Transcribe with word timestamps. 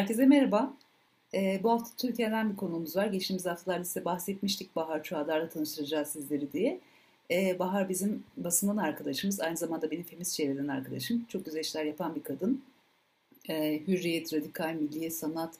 Herkese 0.00 0.26
merhaba. 0.26 0.76
Ee, 1.34 1.60
bu 1.62 1.70
hafta 1.70 1.96
Türkiye'den 1.96 2.50
bir 2.50 2.56
konumuz 2.56 2.96
var. 2.96 3.06
Geçtiğimiz 3.06 3.46
haftalarda 3.46 3.84
size 3.84 4.04
bahsetmiştik 4.04 4.76
Bahar 4.76 5.02
Çuhadar'la 5.02 5.48
tanıştıracağız 5.48 6.08
sizleri 6.08 6.52
diye. 6.52 6.80
Ee, 7.30 7.58
Bahar 7.58 7.88
bizim 7.88 8.24
basından 8.36 8.76
arkadaşımız. 8.76 9.40
Aynı 9.40 9.56
zamanda 9.56 9.90
benim 9.90 10.02
feminist 10.02 10.36
çevreden 10.36 10.68
arkadaşım. 10.68 11.24
Çok 11.28 11.44
güzel 11.44 11.60
işler 11.60 11.84
yapan 11.84 12.14
bir 12.14 12.22
kadın. 12.22 12.62
Ee, 13.48 13.80
hürriyet, 13.86 14.34
radikal, 14.34 14.74
milliye, 14.74 15.10
sanat 15.10 15.54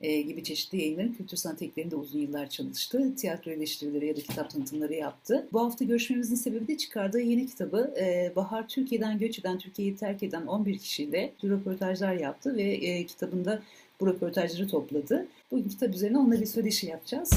e, 0.00 0.20
gibi 0.20 0.44
çeşitli 0.44 0.78
yayınların 0.78 1.12
kültür 1.12 1.36
sanat 1.36 1.62
eklerinde 1.62 1.96
uzun 1.96 2.18
yıllar 2.18 2.48
çalıştı. 2.48 3.14
Tiyatro 3.16 3.50
eleştirileri 3.50 4.06
ya 4.06 4.16
da 4.16 4.20
kitap 4.20 4.50
tanıtımları 4.50 4.94
yaptı. 4.94 5.48
Bu 5.52 5.60
hafta 5.60 5.84
görüşmemizin 5.84 6.34
sebebi 6.34 6.68
de 6.68 6.76
çıkardığı 6.76 7.20
yeni 7.20 7.46
kitabı. 7.46 7.94
Ee, 7.98 8.32
Bahar 8.36 8.68
Türkiye'den 8.68 9.18
göç 9.18 9.38
eden, 9.38 9.58
Türkiye'yi 9.58 9.96
terk 9.96 10.22
eden 10.22 10.46
11 10.46 10.78
kişiyle 10.78 11.32
röportajlar 11.44 12.14
yaptı 12.14 12.56
ve 12.56 12.62
e, 12.62 13.06
kitabında 13.06 13.62
bu 14.00 14.06
röportajları 14.06 14.68
topladı. 14.68 15.26
Bugün 15.50 15.68
kitap 15.68 15.94
üzerine 15.94 16.18
onunla 16.18 16.40
bir 16.40 16.46
söyleşi 16.46 16.86
yapacağız. 16.86 17.30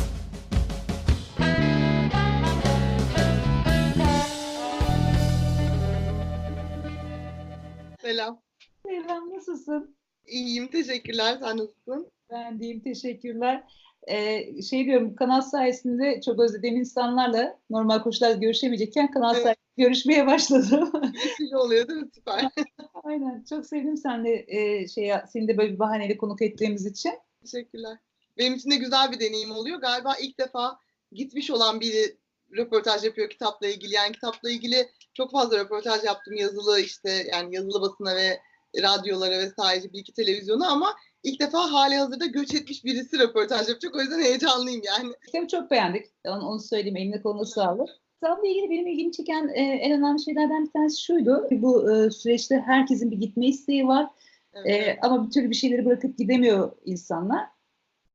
Selam. 8.02 8.42
Selam, 8.88 9.30
nasılsın? 9.30 9.96
İyiyim, 10.28 10.68
teşekkürler. 10.68 11.38
Sen 11.40 11.58
nasılsın? 11.58 12.12
Ben 12.32 12.60
deyim, 12.60 12.80
teşekkürler. 12.80 13.64
Ee, 14.08 14.62
şey 14.62 14.86
diyorum, 14.86 15.16
kanal 15.16 15.42
sayesinde 15.42 16.22
çok 16.22 16.40
özlediğim 16.40 16.78
insanlarla 16.78 17.60
normal 17.70 18.04
koşullarda 18.04 18.38
görüşemeyecekken 18.38 19.12
kanal 19.12 19.36
evet. 19.36 19.44
sayesinde 19.44 19.67
görüşmeye 19.78 20.28
başladım. 20.28 20.92
Güzel 21.40 21.58
oluyor 21.58 21.88
değil 21.88 22.00
mi? 22.00 22.10
Süper. 22.16 22.46
Aynen, 23.04 23.46
çok 23.50 23.66
sevdim 23.66 23.98
sen 23.98 24.26
de 24.26 24.46
e, 24.48 24.88
şey, 24.88 25.14
seni 25.34 25.48
de 25.48 25.58
böyle 25.58 25.74
bir 25.74 25.80
bahaneyle 25.80 26.18
konuk 26.18 26.42
ettiğimiz 26.42 26.86
için. 26.86 27.14
Teşekkürler. 27.42 27.98
Benim 28.38 28.54
için 28.54 28.72
de 28.72 28.76
güzel 28.76 29.12
bir 29.12 29.20
deneyim 29.20 29.52
oluyor. 29.52 29.80
Galiba 29.82 30.16
ilk 30.22 30.40
defa 30.40 30.80
gitmiş 31.12 31.52
olan 31.52 31.80
biri 31.80 32.18
röportaj 32.58 33.04
yapıyor 33.04 33.30
kitapla 33.30 33.68
ilgili. 33.68 33.94
Yani 33.94 34.12
kitapla 34.12 34.50
ilgili 34.50 34.90
çok 35.14 35.32
fazla 35.32 35.60
röportaj 35.60 36.04
yaptım 36.04 36.34
yazılı 36.34 36.80
işte 36.80 37.28
yani 37.32 37.56
yazılı 37.56 37.82
basına 37.82 38.16
ve 38.16 38.40
radyolara 38.82 39.40
vesaire 39.40 39.94
bir 39.94 40.00
iki 40.00 40.14
televizyona 40.14 40.68
ama 40.68 40.96
ilk 41.24 41.40
defa 41.40 41.72
hali 41.72 41.96
hazırda 41.96 42.26
göç 42.26 42.54
etmiş 42.54 42.86
birisi 42.86 43.20
röportaj 43.20 43.70
yapacak. 43.70 43.96
O 43.96 44.02
yüzden 44.02 44.20
heyecanlıyım 44.20 44.82
yani. 44.86 45.14
Kitabı 45.26 45.48
çok 45.48 45.72
beğendik. 45.72 46.06
Onu, 46.26 46.48
onu 46.48 46.60
söyleyeyim. 46.60 46.98
Eline 46.98 47.22
koluna 47.22 47.46
sağlık. 47.46 47.90
Kitapla 48.22 48.48
ilgili 48.48 48.70
benim 48.70 48.88
ilgimi 48.88 49.12
çeken 49.12 49.48
e, 49.48 49.62
en 49.62 50.00
önemli 50.00 50.24
şeylerden 50.24 50.66
bir 50.66 50.72
tanesi 50.72 51.04
şuydu. 51.04 51.48
Bu 51.52 51.92
e, 51.92 52.12
süreçte 52.12 52.64
herkesin 52.66 53.12
bir 53.12 53.18
gitme 53.18 53.48
isteği 53.48 53.88
var. 53.88 54.08
Evet. 54.54 54.88
E, 54.88 55.00
ama 55.02 55.26
bir 55.26 55.32
türlü 55.32 55.50
bir 55.50 55.56
şeyleri 55.56 55.86
bırakıp 55.86 56.18
gidemiyor 56.18 56.72
insanlar. 56.86 57.48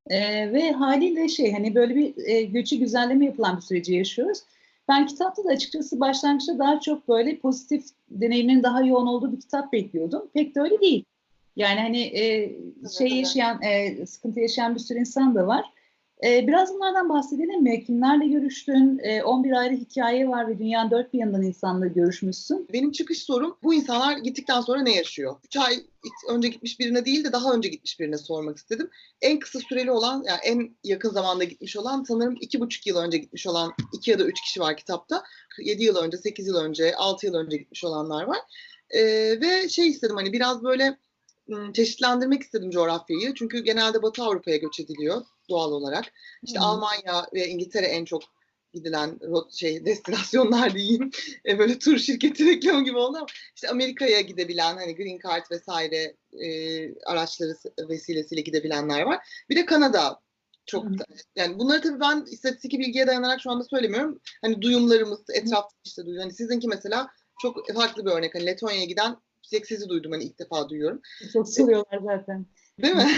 E, 0.07 0.19
ve 0.53 0.73
haliyle 0.73 1.29
şey 1.29 1.53
hani 1.53 1.75
böyle 1.75 1.97
bir 1.97 2.27
e, 2.27 2.43
göçü 2.43 2.77
güzelleme 2.77 3.25
yapılan 3.25 3.57
bir 3.57 3.63
süreci 3.63 3.95
yaşıyoruz. 3.95 4.39
Ben 4.89 5.07
kitapta 5.07 5.45
da 5.45 5.49
açıkçası 5.49 6.01
başlangıçta 6.01 6.59
daha 6.59 6.81
çok 6.81 7.09
böyle 7.09 7.39
pozitif 7.39 7.85
deneyimlerin 8.11 8.63
daha 8.63 8.83
yoğun 8.83 9.07
olduğu 9.07 9.33
bir 9.33 9.41
kitap 9.41 9.73
bekliyordum. 9.73 10.31
Pek 10.35 10.55
de 10.55 10.61
öyle 10.61 10.81
değil. 10.81 11.05
Yani 11.57 11.81
hani 11.81 12.01
e, 12.01 12.53
şey 12.99 13.09
yaşayan, 13.09 13.63
e, 13.63 14.07
sıkıntı 14.07 14.41
yaşayan 14.41 14.75
bir 14.75 14.81
sürü 14.81 14.99
insan 14.99 15.35
da 15.35 15.47
var. 15.47 15.65
E, 16.25 16.47
biraz 16.47 16.75
bunlardan 16.75 17.09
bahsedelim 17.09 17.63
mi? 17.63 17.85
Kimlerle 17.85 18.27
görüştün? 18.27 19.01
E, 19.03 19.23
11 19.23 19.53
ayrı 19.53 19.75
hikaye 19.75 20.29
var 20.29 20.49
ve 20.49 20.59
dünyanın 20.59 20.91
dört 20.91 21.13
bir 21.13 21.19
yanından 21.19 21.43
insanla 21.43 21.87
görüşmüşsün. 21.87 22.69
Benim 22.73 22.93
çıkış 22.93 23.23
sorum 23.23 23.57
bu 23.63 23.75
insanlar 23.75 24.19
gittikten 24.19 24.61
sonra 24.61 24.83
ne 24.83 24.95
yaşıyor? 24.95 25.37
3 25.45 25.57
ay 25.57 25.75
önce 26.29 26.49
gitmiş 26.49 26.81
birine 26.81 27.05
değil 27.05 27.25
de 27.25 27.33
daha 27.33 27.55
önce 27.55 27.69
gitmiş 27.69 28.01
birine 28.01 28.19
sormak 28.19 28.57
istedim. 28.57 28.91
En 29.21 29.39
kısa 29.39 29.59
süreli 29.59 29.91
olan, 29.91 30.25
yani 30.27 30.41
en 30.45 30.77
yakın 30.85 31.11
zamanda 31.11 31.45
gitmiş 31.45 31.77
olan 31.77 32.05
sanırım 32.09 32.37
iki 32.41 32.61
buçuk 32.61 32.87
yıl 32.87 32.97
önce 32.97 33.19
gitmiş 33.19 33.47
olan 33.47 33.73
iki 33.93 34.11
ya 34.11 34.19
da 34.19 34.25
üç 34.25 34.41
kişi 34.41 34.61
var 34.61 34.77
kitapta. 34.77 35.23
7 35.59 35.85
yıl 35.85 35.97
önce, 35.97 36.17
8 36.17 36.47
yıl 36.47 36.57
önce, 36.57 36.95
6 36.97 37.27
yıl 37.27 37.35
önce 37.35 37.57
gitmiş 37.57 37.85
olanlar 37.85 38.25
var. 38.25 38.39
E, 38.91 39.01
ve 39.41 39.69
şey 39.69 39.89
istedim 39.89 40.17
hani 40.17 40.33
biraz 40.33 40.65
böyle 40.65 40.99
çeşitlendirmek 41.73 42.43
istedim 42.43 42.71
coğrafyayı. 42.71 43.35
Çünkü 43.35 43.65
genelde 43.65 44.03
Batı 44.03 44.23
Avrupa'ya 44.23 44.57
göç 44.57 44.81
ediliyor 44.81 45.23
doğal 45.51 45.73
olarak. 45.73 46.05
İşte 46.43 46.59
hmm. 46.59 46.67
Almanya 46.67 47.27
ve 47.35 47.49
İngiltere 47.49 47.87
en 47.87 48.05
çok 48.05 48.23
gidilen 48.73 49.19
şey 49.51 49.85
destinasyonlar 49.87 50.75
diyeyim. 50.75 51.11
E, 51.47 51.59
böyle 51.59 51.79
tur 51.79 51.99
şirketi 51.99 52.47
reklamı 52.51 52.85
gibi 52.85 52.97
oldu 52.99 53.17
ama 53.17 53.27
işte 53.55 53.69
Amerika'ya 53.69 54.21
gidebilen 54.21 54.77
hani 54.77 54.97
Green 54.97 55.19
Card 55.25 55.51
vesaire 55.51 56.17
e, 56.41 56.95
araçları 57.05 57.55
vesilesiyle 57.89 58.41
gidebilenler 58.41 59.03
var. 59.03 59.19
Bir 59.51 59.57
de 59.57 59.67
Kanada 59.67 60.21
çok 60.67 60.85
da, 60.85 61.05
yani 61.37 61.59
bunları 61.59 61.81
tabii 61.81 62.01
ben 62.01 62.25
istatistik 62.31 62.73
bilgiye 62.73 63.07
dayanarak 63.07 63.41
şu 63.41 63.51
anda 63.51 63.65
söylemiyorum. 63.65 64.21
Hani 64.43 64.63
duyumlarımız 64.63 65.21
etrafta 65.35 65.77
işte 65.85 66.07
duyuyor. 66.07 66.23
Hani 66.23 66.33
sizinki 66.33 66.69
mesela 66.69 67.09
çok 67.43 67.75
farklı 67.75 68.07
bir 68.07 68.11
örnek. 68.11 68.35
Hani 68.35 68.47
Letonya'ya 68.47 68.85
giden 68.85 69.17
sizi 69.43 69.89
duydum 69.89 70.13
hani 70.13 70.25
ilk 70.25 70.39
defa 70.39 70.69
duyuyorum. 70.69 71.01
Çok 71.33 71.49
soruyorlar 71.49 72.01
zaten. 72.05 72.47
Değil 72.79 72.95
mi? 72.95 73.09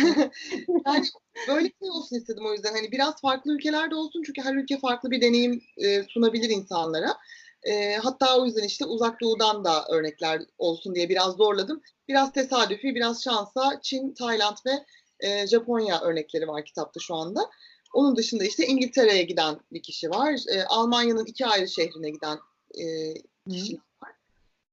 yani 0.86 1.06
böyle 1.48 1.64
bir 1.64 1.74
şey 1.80 1.90
olsun 1.90 2.16
istedim 2.16 2.46
o 2.46 2.52
yüzden. 2.52 2.72
Hani 2.72 2.92
biraz 2.92 3.20
farklı 3.20 3.54
ülkelerde 3.54 3.94
olsun 3.94 4.22
çünkü 4.26 4.42
her 4.42 4.54
ülke 4.54 4.78
farklı 4.78 5.10
bir 5.10 5.20
deneyim 5.20 5.62
e, 5.78 6.02
sunabilir 6.02 6.50
insanlara. 6.50 7.16
E, 7.62 7.96
hatta 7.96 8.38
o 8.40 8.46
yüzden 8.46 8.62
işte 8.62 8.84
uzak 8.84 9.20
doğudan 9.20 9.64
da 9.64 9.84
örnekler 9.88 10.42
olsun 10.58 10.94
diye 10.94 11.08
biraz 11.08 11.36
zorladım. 11.36 11.82
Biraz 12.08 12.32
tesadüfi, 12.32 12.94
biraz 12.94 13.24
şansa 13.24 13.80
Çin, 13.82 14.14
Tayland 14.14 14.56
ve 14.66 14.84
e, 15.20 15.46
Japonya 15.46 16.00
örnekleri 16.00 16.48
var 16.48 16.64
kitapta 16.64 17.00
şu 17.00 17.14
anda. 17.14 17.50
Onun 17.94 18.16
dışında 18.16 18.44
işte 18.44 18.66
İngiltere'ye 18.66 19.22
giden 19.22 19.60
bir 19.72 19.82
kişi 19.82 20.10
var. 20.10 20.40
E, 20.48 20.64
Almanya'nın 20.64 21.26
iki 21.26 21.46
ayrı 21.46 21.68
şehrine 21.68 22.10
giden 22.10 22.38
e, 22.78 23.14
kişi 23.50 23.78
var. 24.02 24.12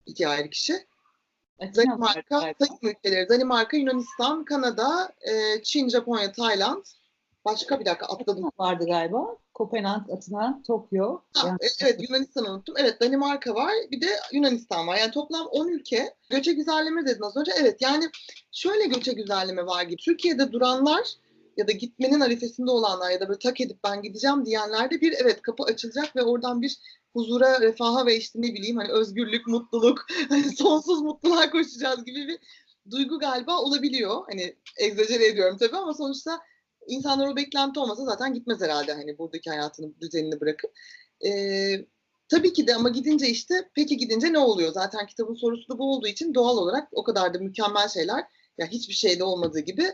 İki 0.05 0.27
ayrı 0.27 0.49
kişi. 0.49 0.85
Danimarka, 1.61 2.39
sayın 2.39 2.79
ülkeleri. 2.81 3.29
Danimarka, 3.29 3.77
Yunanistan, 3.77 4.45
Kanada, 4.45 5.13
e, 5.21 5.63
Çin, 5.63 5.89
Japonya, 5.89 6.31
Tayland. 6.31 6.83
Başka 7.45 7.79
bir 7.79 7.85
dakika 7.85 8.05
atladım. 8.05 8.51
Vardı 8.59 8.85
galiba. 8.85 9.37
Kopenhag, 9.53 10.09
Atina, 10.11 10.61
Tokyo. 10.67 11.21
Ha, 11.33 11.47
yani... 11.47 11.57
Evet 11.81 12.09
Yunanistan'ı 12.09 12.49
unuttum. 12.49 12.75
Evet 12.77 13.01
Danimarka 13.01 13.55
var. 13.55 13.71
Bir 13.91 14.01
de 14.01 14.09
Yunanistan 14.33 14.87
var. 14.87 14.97
Yani 14.97 15.11
toplam 15.11 15.47
10 15.47 15.67
ülke. 15.67 16.13
Göçe 16.29 16.53
güzelleme 16.53 17.05
dedin 17.05 17.21
az 17.21 17.37
önce. 17.37 17.51
Evet 17.59 17.81
yani 17.81 18.09
şöyle 18.51 18.85
göçe 18.85 19.13
güzelleme 19.13 19.65
var 19.65 19.83
gibi. 19.83 20.01
Türkiye'de 20.01 20.51
duranlar 20.51 21.07
ya 21.57 21.67
da 21.67 21.71
gitmenin 21.71 22.19
arifesinde 22.19 22.71
olanlar 22.71 23.11
ya 23.11 23.19
da 23.19 23.29
böyle 23.29 23.39
tak 23.39 23.61
edip 23.61 23.83
ben 23.83 24.01
gideceğim 24.01 24.45
diyenlerde 24.45 25.01
bir 25.01 25.13
evet 25.21 25.41
kapı 25.41 25.63
açılacak 25.63 26.15
ve 26.15 26.23
oradan 26.23 26.61
bir 26.61 26.77
huzura, 27.13 27.61
refaha 27.61 28.05
ve 28.05 28.17
işte 28.17 28.41
ne 28.41 28.53
bileyim 28.53 28.77
hani 28.77 28.91
özgürlük, 28.91 29.47
mutluluk, 29.47 30.05
hani 30.29 30.55
sonsuz 30.55 31.01
mutluluğa 31.01 31.49
koşacağız 31.49 32.03
gibi 32.05 32.27
bir 32.27 32.39
duygu 32.91 33.19
galiba 33.19 33.59
olabiliyor. 33.59 34.23
Hani 34.29 34.55
egzajere 34.77 35.27
ediyorum 35.27 35.57
tabii 35.57 35.77
ama 35.77 35.93
sonuçta 35.93 36.39
insanlar 36.87 37.27
o 37.27 37.35
beklenti 37.35 37.79
olmasa 37.79 38.05
zaten 38.05 38.33
gitmez 38.33 38.61
herhalde 38.61 38.93
hani 38.93 39.17
buradaki 39.17 39.49
hayatını, 39.49 39.99
düzenini 40.01 40.41
bırakıp. 40.41 40.71
Ee, 41.25 41.85
tabii 42.29 42.53
ki 42.53 42.67
de 42.67 42.75
ama 42.75 42.89
gidince 42.89 43.27
işte 43.27 43.69
peki 43.75 43.97
gidince 43.97 44.33
ne 44.33 44.39
oluyor? 44.39 44.73
Zaten 44.73 45.05
kitabın 45.05 45.35
sorusu 45.35 45.69
da 45.69 45.77
bu 45.79 45.95
olduğu 45.95 46.07
için 46.07 46.33
doğal 46.33 46.57
olarak 46.57 46.87
o 46.91 47.03
kadar 47.03 47.33
da 47.33 47.39
mükemmel 47.39 47.89
şeyler 47.89 48.25
ya 48.57 48.67
hiçbir 48.67 48.93
şeyde 48.93 49.23
olmadığı 49.23 49.59
gibi 49.59 49.85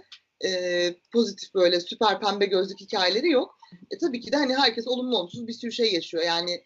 e, 0.46 0.94
pozitif 1.12 1.54
böyle 1.54 1.80
süper 1.80 2.20
pembe 2.20 2.46
gözlük 2.46 2.80
hikayeleri 2.82 3.30
yok. 3.30 3.58
E, 3.92 3.98
tabii 3.98 4.22
ki 4.22 4.32
de 4.32 4.36
hani 4.38 4.56
herkes 4.56 4.88
olumlu 4.88 5.18
olumsuz 5.18 5.48
bir 5.48 5.54
sürü 5.54 5.72
şey 5.72 5.94
yaşıyor. 5.94 6.24
Yani 6.24 6.64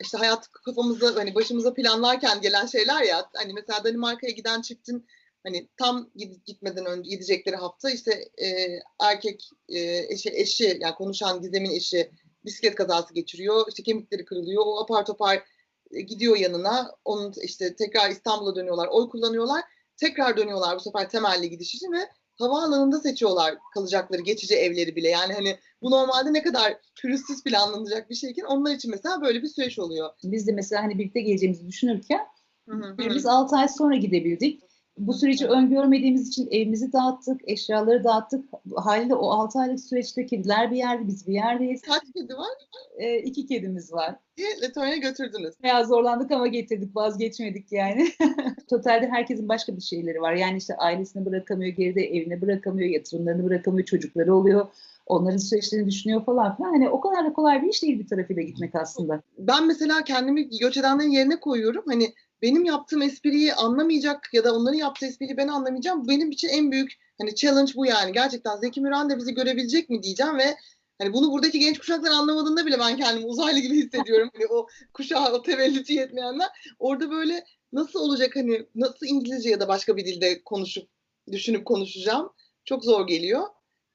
işte 0.00 0.18
hayat 0.18 0.52
kafamızda 0.52 1.14
hani 1.20 1.34
başımıza 1.34 1.74
planlarken 1.74 2.40
gelen 2.40 2.66
şeyler 2.66 3.02
ya 3.02 3.30
hani 3.34 3.52
mesela 3.52 3.84
Danimarka'ya 3.84 4.32
giden 4.32 4.62
çiftin 4.62 5.06
hani 5.44 5.68
tam 5.76 6.10
gitmeden 6.46 6.86
önce 6.86 7.10
gidecekleri 7.10 7.56
hafta 7.56 7.90
işte 7.90 8.28
e, 8.42 8.78
erkek 9.00 9.50
e, 9.68 10.06
eşi, 10.08 10.30
eşi 10.30 10.78
yani 10.80 10.94
konuşan 10.94 11.42
Gizem'in 11.42 11.70
eşi 11.70 12.10
bisiklet 12.44 12.74
kazası 12.74 13.14
geçiriyor 13.14 13.66
işte 13.68 13.82
kemikleri 13.82 14.24
kırılıyor 14.24 14.62
o 14.66 14.82
apar 14.82 15.06
topar 15.06 15.42
e, 15.90 16.00
gidiyor 16.00 16.36
yanına 16.36 16.96
onun 17.04 17.32
işte 17.42 17.76
tekrar 17.76 18.10
İstanbul'a 18.10 18.56
dönüyorlar 18.56 18.88
oy 18.88 19.08
kullanıyorlar 19.08 19.62
tekrar 19.96 20.36
dönüyorlar 20.36 20.76
bu 20.76 20.80
sefer 20.80 21.10
temelli 21.10 21.50
gidiş 21.50 21.74
için 21.74 21.92
ve 21.92 22.08
havaalanında 22.38 23.00
seçiyorlar 23.00 23.54
kalacakları 23.74 24.22
geçici 24.22 24.54
evleri 24.54 24.96
bile. 24.96 25.08
Yani 25.08 25.32
hani 25.32 25.58
bu 25.82 25.90
normalde 25.90 26.32
ne 26.32 26.42
kadar 26.42 26.76
pürüzsüz 27.00 27.44
planlanacak 27.44 28.10
bir 28.10 28.14
şeyken 28.14 28.44
onlar 28.44 28.74
için 28.74 28.90
mesela 28.90 29.22
böyle 29.22 29.42
bir 29.42 29.48
süreç 29.48 29.78
oluyor. 29.78 30.10
Biz 30.24 30.46
de 30.46 30.52
mesela 30.52 30.82
hani 30.82 30.98
birlikte 30.98 31.20
geleceğimizi 31.20 31.68
düşünürken 31.68 32.26
hı 32.68 32.76
hı. 32.76 32.96
biz 32.98 33.26
6 33.26 33.56
ay 33.56 33.68
sonra 33.68 33.96
gidebildik. 33.96 34.62
Bu 34.98 35.12
süreci 35.12 35.46
öngörmediğimiz 35.46 36.28
için 36.28 36.48
evimizi 36.50 36.92
dağıttık, 36.92 37.40
eşyaları 37.44 38.04
dağıttık. 38.04 38.44
Haliyle 38.76 39.14
o 39.14 39.30
6 39.30 39.58
aylık 39.58 39.80
süreçte 39.80 40.26
kediler 40.26 40.70
bir 40.70 40.76
yerde, 40.76 41.08
biz 41.08 41.26
bir 41.26 41.32
yerdeyiz. 41.32 41.82
Kaç 41.82 42.02
kedi 42.16 42.34
var? 42.34 42.50
E, 42.96 43.18
iki 43.18 43.46
kedimiz 43.46 43.92
var. 43.92 44.14
diye 44.36 44.48
Letonya'ya 44.62 44.96
götürdünüz. 44.96 45.54
Bayağı 45.62 45.86
zorlandık 45.86 46.30
ama 46.30 46.46
getirdik, 46.46 46.96
vazgeçmedik 46.96 47.72
yani. 47.72 48.08
Totalde 48.70 49.08
herkesin 49.08 49.48
başka 49.48 49.76
bir 49.76 49.82
şeyleri 49.82 50.20
var. 50.20 50.32
Yani 50.32 50.56
işte 50.56 50.76
ailesini 50.76 51.26
bırakamıyor, 51.26 51.76
geride 51.76 52.00
evine 52.02 52.40
bırakamıyor, 52.40 52.88
yatırımlarını 52.88 53.44
bırakamıyor, 53.44 53.86
çocukları 53.86 54.34
oluyor. 54.34 54.66
Onların 55.06 55.38
süreçlerini 55.38 55.86
düşünüyor 55.86 56.24
falan 56.24 56.56
filan. 56.56 56.70
Hani 56.70 56.88
o 56.88 57.00
kadar 57.00 57.24
da 57.24 57.32
kolay 57.32 57.62
bir 57.62 57.68
iş 57.68 57.82
değil 57.82 57.98
bir 57.98 58.06
tarafıyla 58.06 58.42
gitmek 58.42 58.74
aslında. 58.74 59.22
Ben 59.38 59.66
mesela 59.66 60.04
kendimi 60.04 60.58
göç 60.58 60.76
edenlerin 60.76 61.10
yerine 61.10 61.40
koyuyorum. 61.40 61.84
Hani 61.86 62.14
benim 62.42 62.64
yaptığım 62.64 63.02
espriyi 63.02 63.54
anlamayacak 63.54 64.28
ya 64.32 64.44
da 64.44 64.54
onların 64.54 64.78
yaptığı 64.78 65.06
espriyi 65.06 65.36
ben 65.36 65.48
anlamayacağım. 65.48 66.08
Benim 66.08 66.30
için 66.30 66.48
en 66.48 66.72
büyük 66.72 66.92
hani 67.20 67.34
challenge 67.34 67.72
bu 67.76 67.86
yani. 67.86 68.12
Gerçekten 68.12 68.56
Zeki 68.56 68.80
Müren 68.80 69.10
de 69.10 69.16
bizi 69.16 69.34
görebilecek 69.34 69.90
mi 69.90 70.02
diyeceğim 70.02 70.38
ve 70.38 70.56
hani 70.98 71.12
bunu 71.12 71.32
buradaki 71.32 71.58
genç 71.58 71.78
kuşaklar 71.78 72.10
anlamadığında 72.10 72.66
bile 72.66 72.78
ben 72.78 72.96
kendimi 72.96 73.26
uzaylı 73.26 73.58
gibi 73.58 73.76
hissediyorum. 73.76 74.30
Hani 74.34 74.46
o 74.46 74.66
kuşağı, 74.94 75.32
o 75.32 75.42
tevellütü 75.42 75.92
yetmeyenler. 75.92 76.48
Orada 76.78 77.10
böyle 77.10 77.44
nasıl 77.72 78.00
olacak 78.00 78.36
hani 78.36 78.66
nasıl 78.74 79.06
İngilizce 79.06 79.50
ya 79.50 79.60
da 79.60 79.68
başka 79.68 79.96
bir 79.96 80.06
dilde 80.06 80.42
konuşup 80.44 80.88
düşünüp 81.32 81.64
konuşacağım. 81.64 82.32
Çok 82.64 82.84
zor 82.84 83.06
geliyor. 83.06 83.42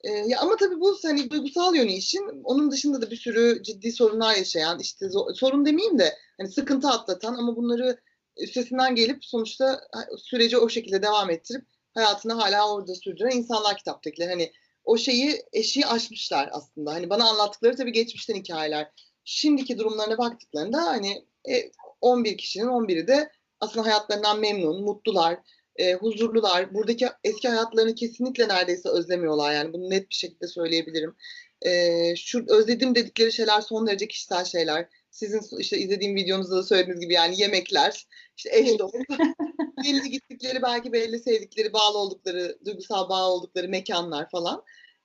Ee, 0.04 0.10
ya 0.10 0.40
ama 0.40 0.56
tabii 0.56 0.80
bu 0.80 0.98
hani 1.04 1.30
duygusal 1.30 1.76
yönü 1.76 1.92
işin. 1.92 2.42
Onun 2.44 2.72
dışında 2.72 3.02
da 3.02 3.12
bir 3.12 3.16
sürü 3.16 3.64
ciddi 3.64 3.92
sorunlar 3.92 4.36
yaşayan, 4.36 4.80
işte 4.80 5.06
zo- 5.06 5.36
sorun 5.36 5.66
demeyeyim 5.66 6.00
de 6.00 6.14
hani 6.38 6.48
sıkıntı 6.48 6.88
atlatan 6.88 7.36
ama 7.36 7.56
bunları 7.56 7.98
üstesinden 8.40 8.96
gelip 8.96 9.26
sonuçta 9.26 9.82
süreci 10.18 10.58
o 10.58 10.70
şekilde 10.70 11.02
devam 11.02 11.30
ettirip 11.30 11.66
hayatını 11.94 12.34
hala 12.34 12.74
orada 12.74 12.96
sürdüren 12.96 13.38
insanlar 13.38 13.78
kitaptakiler. 13.78 14.30
Hani 14.30 14.52
o 14.84 14.98
şeyi 14.98 15.44
eşiği 15.54 15.88
aşmışlar 15.88 16.50
aslında. 16.52 16.94
Hani 16.94 17.10
bana 17.10 17.30
anlattıkları 17.30 17.76
tabii 17.76 17.92
geçmişten 17.92 18.36
hikayeler. 18.36 18.92
Şimdiki 19.24 19.78
durumlarına 19.78 20.18
baktıklarında 20.18 20.86
hani 20.86 21.26
e, 21.50 21.72
11 22.02 22.38
kişinin 22.38 22.68
11'i 22.68 23.08
de 23.08 23.32
aslında 23.60 23.86
hayatlarından 23.86 24.40
memnun, 24.40 24.84
mutlular, 24.84 25.40
e, 25.76 25.94
huzurlular. 25.94 26.74
Buradaki 26.74 27.08
eski 27.24 27.50
hayatlarını 27.50 27.96
kesinlikle 27.96 28.48
neredeyse 28.48 28.90
özlemiyorlar. 28.90 29.54
Yani 29.54 29.74
bunu 29.74 29.90
net 29.90 30.10
bir 30.10 30.16
şekilde 30.16 30.48
söyleyebilirim. 30.48 31.16
E, 31.62 32.16
şu 32.16 32.46
özledim 32.48 32.96
dedikleri 32.96 33.32
şeyler 33.32 33.62
son 33.62 33.88
derece 33.88 34.08
kişisel 34.08 34.46
şeyler. 34.46 34.90
Sizin 35.12 35.60
işte 35.60 35.78
izlediğim 35.78 36.16
videonuzda 36.16 36.56
da 36.56 36.64
söylediğiniz 36.64 37.02
gibi 37.02 37.14
yani 37.14 37.42
yemekler, 37.42 38.08
işte 38.38 38.50
eş 38.54 38.80
dost, 38.80 38.96
belli 39.84 40.10
gittikleri 40.10 40.62
belki 40.62 40.94
belli 40.94 41.20
sevdikleri, 41.20 41.74
bağlı 41.74 41.98
oldukları, 41.98 42.58
duygusal 42.66 43.10
bağ 43.10 43.32
oldukları 43.32 43.70
mekanlar 43.70 44.30
falan. 44.30 44.64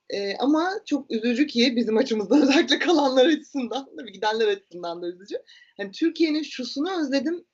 Ee, 0.09 0.35
ama 0.37 0.71
çok 0.85 1.11
üzücü 1.11 1.47
ki 1.47 1.75
bizim 1.75 1.97
açımızdan 1.97 2.41
özellikle 2.49 2.79
kalanlar 2.79 3.25
açısından, 3.25 3.89
tabii 3.97 4.11
gidenler 4.11 4.47
açısından 4.47 5.01
da 5.01 5.07
üzücü. 5.07 5.35
Hani 5.77 5.91
Türkiye'nin 5.91 6.43
şusunu 6.43 7.01
özledim 7.01 7.45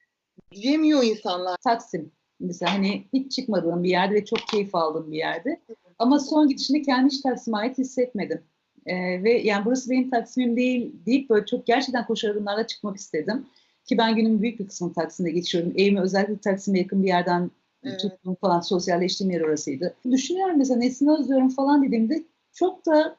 diyemiyor 0.52 1.04
insanlar. 1.04 1.58
Taksim 1.64 2.12
mesela 2.40 2.74
hani 2.74 3.08
hiç 3.14 3.32
çıkmadığım 3.32 3.84
bir 3.84 3.90
yerde 3.90 4.16
ve 4.16 4.26
çok 4.26 4.40
keyif 4.52 4.76
aldığım 4.76 5.12
bir 5.12 5.18
yerde. 5.18 5.62
Ama 6.00 6.20
son 6.20 6.48
gidişinde 6.48 6.82
kendi 6.82 7.14
hiç 7.14 7.22
Taksim'e 7.22 7.58
ait 7.58 7.78
hissetmedim. 7.78 8.44
Ee, 8.90 9.24
ve 9.24 9.42
yani 9.42 9.66
burası 9.66 9.90
benim 9.90 10.10
Taksim'im 10.10 10.58
değil 10.58 10.94
deyip 11.06 11.30
böyle 11.30 11.46
çok 11.46 11.66
gerçekten 11.68 12.08
koşu 12.08 12.32
adımlarla 12.32 12.68
çıkmak 12.68 12.98
istedim. 12.98 13.46
Ki 13.86 13.98
ben 13.98 14.16
günümün 14.16 14.42
büyük 14.42 14.60
bir 14.60 14.68
kısmını 14.68 14.94
Taksim'de 14.94 15.32
geçiyorum. 15.32 15.74
Evimi 15.78 16.02
özellikle 16.02 16.38
Taksim'e 16.38 16.80
yakın 16.80 17.04
bir 17.04 17.08
yerden 17.08 17.52
Evet. 17.84 18.00
tuttum 18.00 18.36
falan. 18.36 18.60
Sosyalleştiğim 18.60 19.32
yer 19.32 19.42
orasıydı. 19.42 19.96
Düşünüyorum 20.12 20.58
mesela 20.58 20.80
nesini 20.80 21.12
özlüyorum 21.12 21.50
falan 21.50 21.84
dediğimde 21.84 22.24
çok 22.54 22.86
da 22.86 23.18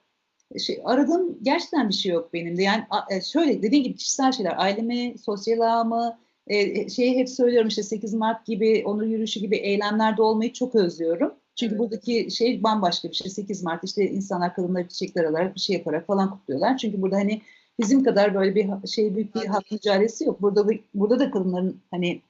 şey, 0.67 0.81
aradığım 0.85 1.39
gerçekten 1.43 1.89
bir 1.89 1.95
şey 1.95 2.13
yok 2.13 2.33
benim 2.33 2.57
de. 2.57 2.63
Yani 2.63 2.85
e, 3.11 3.21
şöyle 3.21 3.63
dediğim 3.63 3.85
gibi 3.85 3.97
kişisel 3.97 4.33
şeyler. 4.33 4.55
Ailemi, 4.57 5.15
sosyal 5.19 5.61
ağımı, 5.61 6.19
e, 6.47 6.89
şeyi 6.89 7.19
hep 7.19 7.29
söylüyorum 7.29 7.69
işte 7.69 7.83
8 7.83 8.15
Mart 8.15 8.47
gibi, 8.47 8.83
onur 8.87 9.03
yürüyüşü 9.03 9.41
gibi 9.41 9.57
eylemlerde 9.57 10.23
olmayı 10.23 10.53
çok 10.53 10.75
özlüyorum. 10.75 11.35
Çünkü 11.61 11.75
Evet. 11.75 11.81
buradaki 11.81 12.31
şey 12.31 12.62
bambaşka 12.62 13.09
bir 13.09 13.15
şey. 13.15 13.31
8 13.31 13.62
Mart 13.62 13.85
işte 13.85 14.11
insanlar 14.11 14.55
kadınlar 14.55 14.89
çiçekler 14.89 15.25
alarak 15.25 15.55
bir 15.55 15.61
şey 15.61 15.77
yaparak 15.77 16.07
falan 16.07 16.31
kutluyorlar. 16.31 16.77
Çünkü 16.77 17.03
burada 17.03 17.17
hani 17.17 17.43
bizim 17.81 18.05
kadar 18.05 18.35
böyle 18.35 18.55
bir 18.55 18.89
şey 18.89 19.15
büyük 19.17 19.35
bir 19.35 19.47
hak 19.47 19.71
mücadelesi 19.73 20.25
yok. 20.25 20.43
Burada 20.43 20.69
da, 20.69 20.73
burada 20.95 21.19
da 21.19 21.31
kadınların 21.31 21.81
hani 21.91 22.23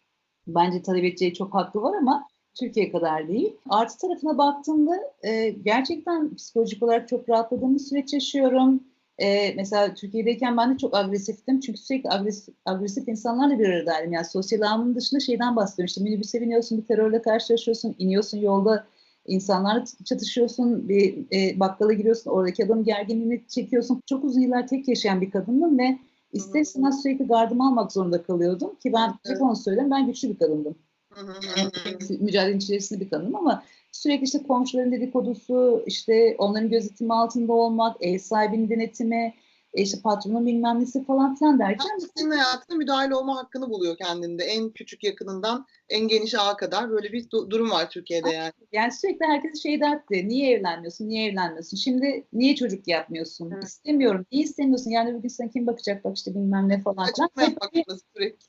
bence 0.47 0.83
talep 0.83 1.05
edeceği 1.05 1.35
çok 1.35 1.55
hakkı 1.55 1.83
var 1.83 1.97
ama 1.99 2.29
Türkiye 2.55 2.93
kadar 2.93 3.29
değil. 3.29 3.57
Artı 3.69 3.99
tarafına 3.99 4.39
baktığımda 4.39 4.97
e, 5.23 5.51
gerçekten 5.51 6.35
psikolojik 6.35 6.83
olarak 6.83 7.09
çok 7.09 7.29
rahatladığım 7.29 7.75
bir 7.75 7.81
süreç 7.81 8.13
yaşıyorum. 8.13 8.81
E, 9.19 9.55
mesela 9.55 9.95
Türkiye'deyken 9.95 10.57
ben 10.57 10.75
de 10.75 10.79
çok 10.79 10.97
agresiftim. 10.97 11.61
Çünkü 11.61 11.79
sürekli 11.81 12.11
agresif, 12.11 12.55
agresif 12.65 13.09
insanlarla 13.09 13.59
bir 13.59 13.69
aradaydım. 13.69 14.13
Yani 14.13 14.25
sosyal 14.25 14.61
ağımın 14.61 14.95
dışında 14.95 15.21
şeyden 15.21 15.57
bahsediyorum. 15.57 15.87
İşte 15.87 16.03
minibüse 16.03 16.41
biniyorsun, 16.41 16.79
bir 16.79 16.85
terörle 16.85 17.23
karşılaşıyorsun, 17.23 17.95
iniyorsun 17.99 18.39
yolda 18.39 18.87
insanlarla 19.31 19.85
çatışıyorsun, 20.05 20.89
bir 20.89 21.19
e, 21.33 21.61
bakkala 21.61 21.93
giriyorsun, 21.93 22.31
oradaki 22.31 22.65
adamın 22.65 22.85
gerginliğini 22.85 23.43
çekiyorsun. 23.49 24.03
Çok 24.07 24.25
uzun 24.25 24.41
yıllar 24.41 24.67
tek 24.67 24.89
yaşayan 24.89 25.21
bir 25.21 25.31
kadındım 25.31 25.79
ve 25.79 25.99
ister 26.33 26.61
istemez 26.61 27.03
sürekli 27.03 27.27
gardımı 27.27 27.67
almak 27.69 27.93
zorunda 27.93 28.23
kalıyordum. 28.23 28.75
Ki 28.83 28.93
ben 28.93 29.15
hep 29.27 29.43
onu 29.43 29.57
söylüyorum, 29.57 29.91
ben 29.91 30.07
güçlü 30.07 30.29
bir 30.29 30.39
kadındım 30.39 30.75
hı. 31.15 32.15
mücadelenin 32.21 32.59
içerisinde 32.59 33.01
bir 33.01 33.11
kadınım 33.11 33.37
ama 33.37 33.63
sürekli 33.93 34.25
işte 34.25 34.43
komşuların 34.43 34.93
dedikodusu, 34.93 35.83
işte 35.87 36.35
onların 36.39 36.71
gözetimi 36.71 37.15
altında 37.15 37.53
olmak, 37.53 37.97
ev 38.01 38.19
sahibinin 38.19 38.71
denetimi, 38.71 39.35
işte 39.75 40.01
patronun 40.05 40.47
bilmem 40.47 40.81
nesi 40.81 41.05
falan 41.05 41.35
filan 41.35 41.59
derken 41.59 41.99
senin 42.17 42.31
hayatına 42.31 42.77
müdahale 42.77 43.15
olma 43.15 43.37
hakkını 43.37 43.71
buluyor 43.71 43.97
kendinde. 43.97 44.45
En 44.45 44.71
küçük 44.71 45.05
yakınından 45.05 45.67
en 45.89 46.09
geniş 46.09 46.35
ağa 46.35 46.57
kadar. 46.57 46.91
Böyle 46.91 47.13
bir 47.13 47.29
du- 47.29 47.51
durum 47.51 47.71
var 47.71 47.91
Türkiye'de 47.91 48.31
yani. 48.31 48.53
yani 48.73 48.93
sürekli 48.93 49.27
herkes 49.27 49.63
şey 49.63 49.81
derdi, 49.81 50.29
niye 50.29 50.53
evlenmiyorsun, 50.53 51.09
niye 51.09 51.31
evlenmiyorsun, 51.31 51.77
şimdi 51.77 52.27
niye 52.33 52.55
çocuk 52.55 52.89
yapmıyorsun, 52.89 53.51
Evet. 53.51 53.65
istemiyorum, 53.65 54.27
niye 54.33 54.45
istemiyorsun, 54.45 54.91
yani 54.91 55.15
bugün 55.15 55.29
sana 55.29 55.49
kim 55.49 55.67
bakacak? 55.67 56.05
Bak 56.05 56.17
işte 56.17 56.35
bilmem 56.35 56.69
ne 56.69 56.81
falan. 56.81 57.07
Zorundasın 57.17 58.07
sürekli. 58.17 58.47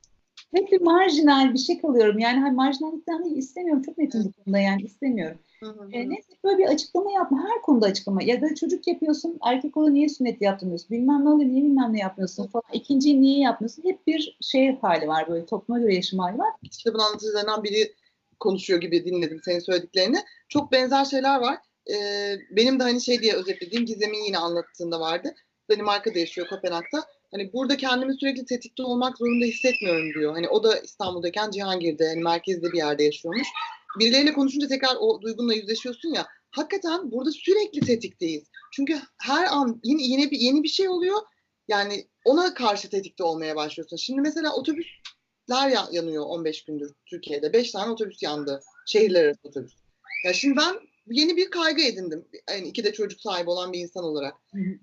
Hep 0.55 0.71
bir 0.71 0.81
marjinal 0.81 1.53
bir 1.53 1.59
şey 1.59 1.81
kalıyorum. 1.81 2.19
Yani 2.19 2.39
hani 2.39 2.55
marjinallikten 2.55 3.25
değil 3.25 3.37
istemiyorum, 3.37 3.83
çok 3.83 3.97
netim 3.97 4.23
bu 4.23 4.43
konuda 4.43 4.59
yani 4.59 4.81
istemiyorum. 4.81 5.37
E, 5.91 6.09
neyse 6.09 6.33
böyle 6.43 6.57
bir 6.57 6.65
açıklama 6.65 7.11
yapma. 7.11 7.43
Her 7.49 7.61
konuda 7.61 7.85
açıklama. 7.85 8.23
Ya 8.23 8.41
da 8.41 8.55
çocuk 8.55 8.87
yapıyorsun, 8.87 9.39
erkek 9.41 9.77
olur 9.77 9.89
niye 9.89 10.09
sünnet 10.09 10.41
yaptırmıyorsun? 10.41 10.89
Bilmem 10.89 11.25
ne 11.25 11.29
oluyor, 11.29 11.49
niye 11.49 11.63
bilmem 11.63 11.93
ne 11.93 11.99
yapmıyorsun 11.99 12.47
falan. 12.47 12.63
İkinciyi 12.73 13.21
niye 13.21 13.39
yapmıyorsun? 13.39 13.83
Hep 13.83 14.07
bir 14.07 14.37
şey 14.41 14.79
hali 14.79 15.07
var 15.07 15.29
böyle 15.29 15.45
topluma 15.45 15.79
göre 15.79 15.95
yaşam 15.95 16.19
hali 16.19 16.37
var. 16.37 16.53
kitabın 16.71 16.99
anlatıcılarından 16.99 17.63
biri 17.63 17.93
konuşuyor 18.39 18.81
gibi 18.81 19.05
dinledim 19.05 19.41
senin 19.45 19.59
söylediklerini. 19.59 20.17
Çok 20.49 20.71
benzer 20.71 21.05
şeyler 21.05 21.39
var. 21.39 21.57
Ee, 21.89 22.35
benim 22.51 22.79
de 22.79 22.83
hani 22.83 23.01
şey 23.01 23.21
diye 23.21 23.33
özetlediğim 23.33 23.85
Gizem'in 23.85 24.23
yine 24.23 24.37
anlattığında 24.37 24.99
vardı. 24.99 25.35
Danimarka'da 25.69 26.19
yaşıyor 26.19 26.47
Kopenhag'da. 26.47 27.03
Hani 27.31 27.53
burada 27.53 27.77
kendimi 27.77 28.13
sürekli 28.13 28.45
tetikte 28.45 28.83
olmak 28.83 29.17
zorunda 29.17 29.45
hissetmiyorum 29.45 30.13
diyor. 30.13 30.33
Hani 30.33 30.49
o 30.49 30.63
da 30.63 30.79
İstanbul'dayken 30.79 31.51
Cihangir'de 31.51 32.07
hani 32.07 32.23
merkezde 32.23 32.71
bir 32.71 32.77
yerde 32.77 33.03
yaşıyormuş. 33.03 33.47
Birileriyle 33.99 34.33
konuşunca 34.33 34.67
tekrar 34.67 34.95
o 34.99 35.21
duygunla 35.21 35.53
yüzleşiyorsun 35.53 36.09
ya. 36.09 36.27
Hakikaten 36.51 37.11
burada 37.11 37.31
sürekli 37.31 37.79
tetikteyiz. 37.79 38.43
Çünkü 38.73 38.99
her 39.21 39.47
an 39.51 39.79
yeni 39.83 40.07
yeni 40.07 40.31
bir 40.31 40.39
yeni 40.39 40.63
bir 40.63 40.67
şey 40.67 40.89
oluyor. 40.89 41.17
Yani 41.67 42.07
ona 42.25 42.53
karşı 42.53 42.89
tetikte 42.89 43.23
olmaya 43.23 43.55
başlıyorsun. 43.55 43.97
Şimdi 43.97 44.21
mesela 44.21 44.53
otobüsler 44.53 45.69
ya- 45.69 45.89
yanıyor 45.91 46.23
15 46.25 46.63
gündür 46.65 46.91
Türkiye'de. 47.05 47.53
5 47.53 47.71
tane 47.71 47.91
otobüs 47.91 48.23
yandı. 48.23 48.61
Şehirler 48.87 49.23
arası 49.25 49.39
otobüs. 49.43 49.73
Ya 50.25 50.33
şimdi 50.33 50.57
ben 50.57 50.75
yeni 51.07 51.37
bir 51.37 51.49
kaygı 51.49 51.81
edindim. 51.81 52.27
Yani 52.49 52.67
iki 52.67 52.83
de 52.83 52.93
çocuk 52.93 53.21
sahibi 53.21 53.49
olan 53.49 53.73
bir 53.73 53.79
insan 53.79 54.03
olarak. 54.03 54.33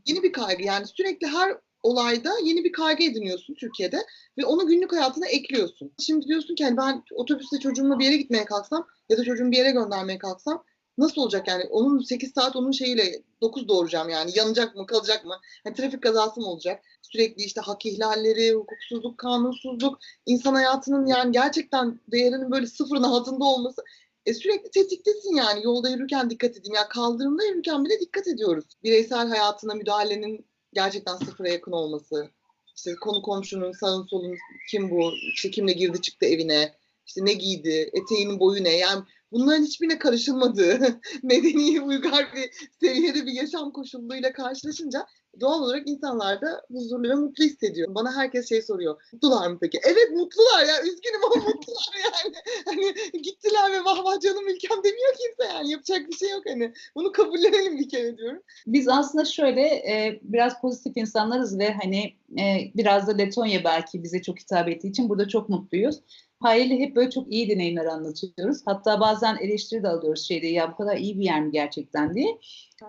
Yeni 0.07 0.23
bir 0.23 0.33
kaygı 0.33 0.63
yani 0.63 0.87
sürekli 0.87 1.27
her 1.27 1.57
olayda 1.83 2.33
yeni 2.45 2.65
bir 2.65 2.73
kaygı 2.73 3.05
ediniyorsun 3.05 3.55
Türkiye'de 3.55 4.07
ve 4.39 4.45
onu 4.45 4.67
günlük 4.67 4.93
hayatına 4.93 5.27
ekliyorsun. 5.27 5.93
Şimdi 5.99 6.27
diyorsun 6.27 6.55
ki 6.55 6.65
hani 6.65 6.77
ben 6.77 7.03
otobüste 7.15 7.59
çocuğumla 7.59 7.99
bir 7.99 8.05
yere 8.05 8.17
gitmeye 8.17 8.45
kalksam 8.45 8.87
ya 9.09 9.19
da 9.19 9.25
çocuğumu 9.25 9.51
bir 9.51 9.57
yere 9.57 9.71
göndermeye 9.71 10.19
kalksam 10.19 10.65
nasıl 10.99 11.23
olacak 11.23 11.49
yani? 11.49 11.65
Onun 11.71 11.99
8 11.99 12.33
saat 12.33 12.57
onun 12.57 12.73
şeyiyle 12.73 13.23
9 13.41 13.69
doğuracağım 13.69 14.09
yani. 14.09 14.31
Yanacak 14.35 14.77
mı, 14.77 14.87
kalacak 14.87 15.25
mı? 15.25 15.35
Hani 15.65 15.75
trafik 15.75 16.03
kazası 16.03 16.41
mı 16.41 16.47
olacak? 16.47 16.83
Sürekli 17.03 17.43
işte 17.43 17.61
hak 17.61 17.87
ihlalleri, 17.87 18.53
hukuksuzluk, 18.53 19.19
kanunsuzluk, 19.19 19.99
insan 20.27 20.55
hayatının 20.55 21.07
yani 21.07 21.33
gerçekten 21.33 22.01
değerinin 22.13 22.51
böyle 22.51 22.67
sıfırın 22.67 23.03
altında 23.03 23.45
olması. 23.45 23.83
E 24.27 24.35
sürekli 24.35 24.71
tetiktesin 24.71 25.37
yani. 25.37 25.65
Yolda 25.65 25.89
yürürken 25.89 26.31
dikkat 26.31 26.51
edeyim. 26.51 26.75
Ya 26.75 26.89
kaldırımda 26.89 27.45
yürürken 27.45 27.85
bile 27.85 28.01
dikkat 28.01 28.29
ediyoruz. 28.29 28.65
Bireysel 28.83 29.29
hayatına 29.29 29.75
müdahalenin 29.75 30.47
gerçekten 30.79 31.17
sıfıra 31.17 31.49
yakın 31.49 31.73
olması. 31.73 32.31
İşte 32.77 32.95
konu 32.95 33.23
komşunun 33.23 33.73
sağın 33.73 34.07
solun 34.07 34.37
kim 34.71 34.91
bu, 34.91 35.13
işte 35.35 35.51
kimle 35.51 35.73
girdi 35.73 36.01
çıktı 36.01 36.27
evine, 36.27 36.75
işte 37.07 37.25
ne 37.25 37.33
giydi, 37.33 37.91
eteğinin 37.93 38.41
boyu 38.41 38.65
ne. 38.65 38.77
Yani 38.77 39.05
bunların 39.33 39.65
hiçbirine 39.65 39.99
karışılmadığı, 39.99 41.01
medeni, 41.23 41.81
uygar 41.81 42.29
bir 42.35 42.51
seviyede 42.81 43.27
bir 43.27 43.33
yaşam 43.33 43.73
koşulluyla 43.73 44.33
karşılaşınca 44.33 45.07
doğal 45.41 45.63
olarak 45.63 45.89
insanlar 45.89 46.41
da 46.41 46.63
huzurlu 46.73 47.09
ve 47.09 47.15
mutlu 47.15 47.45
hissediyor. 47.45 47.95
Bana 47.95 48.17
herkes 48.17 48.49
şey 48.49 48.63
soruyor. 48.63 49.03
Mutlular 49.13 49.51
mı 49.51 49.59
peki? 49.61 49.81
Evet 49.85 50.11
mutlular 50.13 50.65
ya. 50.69 50.83
Üzgünüm 50.83 51.25
ama 51.25 51.35
mutlular 51.49 51.95
yani. 52.05 52.35
Hani 52.65 52.95
gittiler 53.23 53.73
ve 53.73 53.85
vah 53.85 54.05
vah 54.05 54.21
canım 54.21 54.49
ülkem 54.49 54.85
demiyor 54.85 55.15
kimse 55.19 55.55
yani. 55.55 55.71
Yapacak 55.71 56.09
bir 56.11 56.17
şey 56.17 56.31
yok 56.31 56.43
hani. 56.49 56.73
Bunu 56.95 57.13
kabullenelim 57.13 57.79
bir 57.79 57.89
kere 57.89 58.19
diyorum. 58.19 58.43
Biz 58.67 58.89
aslında 58.89 59.25
şöyle 59.25 59.63
e, 59.63 60.21
biraz 60.23 60.61
pozitif 60.61 60.97
insanlarız 60.97 61.59
ve 61.59 61.73
hani 61.73 62.15
e, 62.41 62.71
biraz 62.75 63.09
da 63.09 63.13
Letonya 63.13 63.65
belki 63.65 64.03
bize 64.03 64.23
çok 64.23 64.39
hitap 64.39 64.69
ettiği 64.69 64.89
için 64.89 65.09
burada 65.09 65.29
çok 65.29 65.49
mutluyuz. 65.49 66.01
Hayali 66.41 66.79
hep 66.79 66.97
böyle 66.97 67.11
çok 67.11 67.33
iyi 67.33 67.51
deneyimler 67.51 67.85
anlatıyoruz. 67.85 68.59
Hatta 68.65 69.01
bazen 69.01 69.37
eleştiri 69.37 69.83
de 69.83 69.89
alıyoruz 69.89 70.29
şeyde 70.29 70.47
ya 70.47 70.73
bu 70.73 70.77
kadar 70.77 70.97
iyi 70.97 71.19
bir 71.19 71.25
yer 71.25 71.43
mi 71.43 71.53
gerçekten 71.53 72.15
diye. 72.15 72.39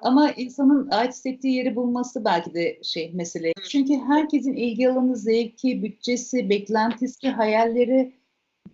Ama 0.02 0.32
insanın 0.32 0.90
ait 0.92 1.12
hissettiği 1.12 1.56
yeri 1.56 1.76
bulması 1.76 2.26
belki 2.26 2.54
de 2.54 2.80
şey 2.84 3.12
mesele. 3.14 3.54
Çünkü 3.70 3.94
herkesin 3.94 4.54
ilgi 4.54 4.90
alanı, 4.90 5.16
zevki, 5.16 5.84
bütçesi, 5.84 6.50
beklentisi, 6.50 7.30
hayalleri 7.30 8.20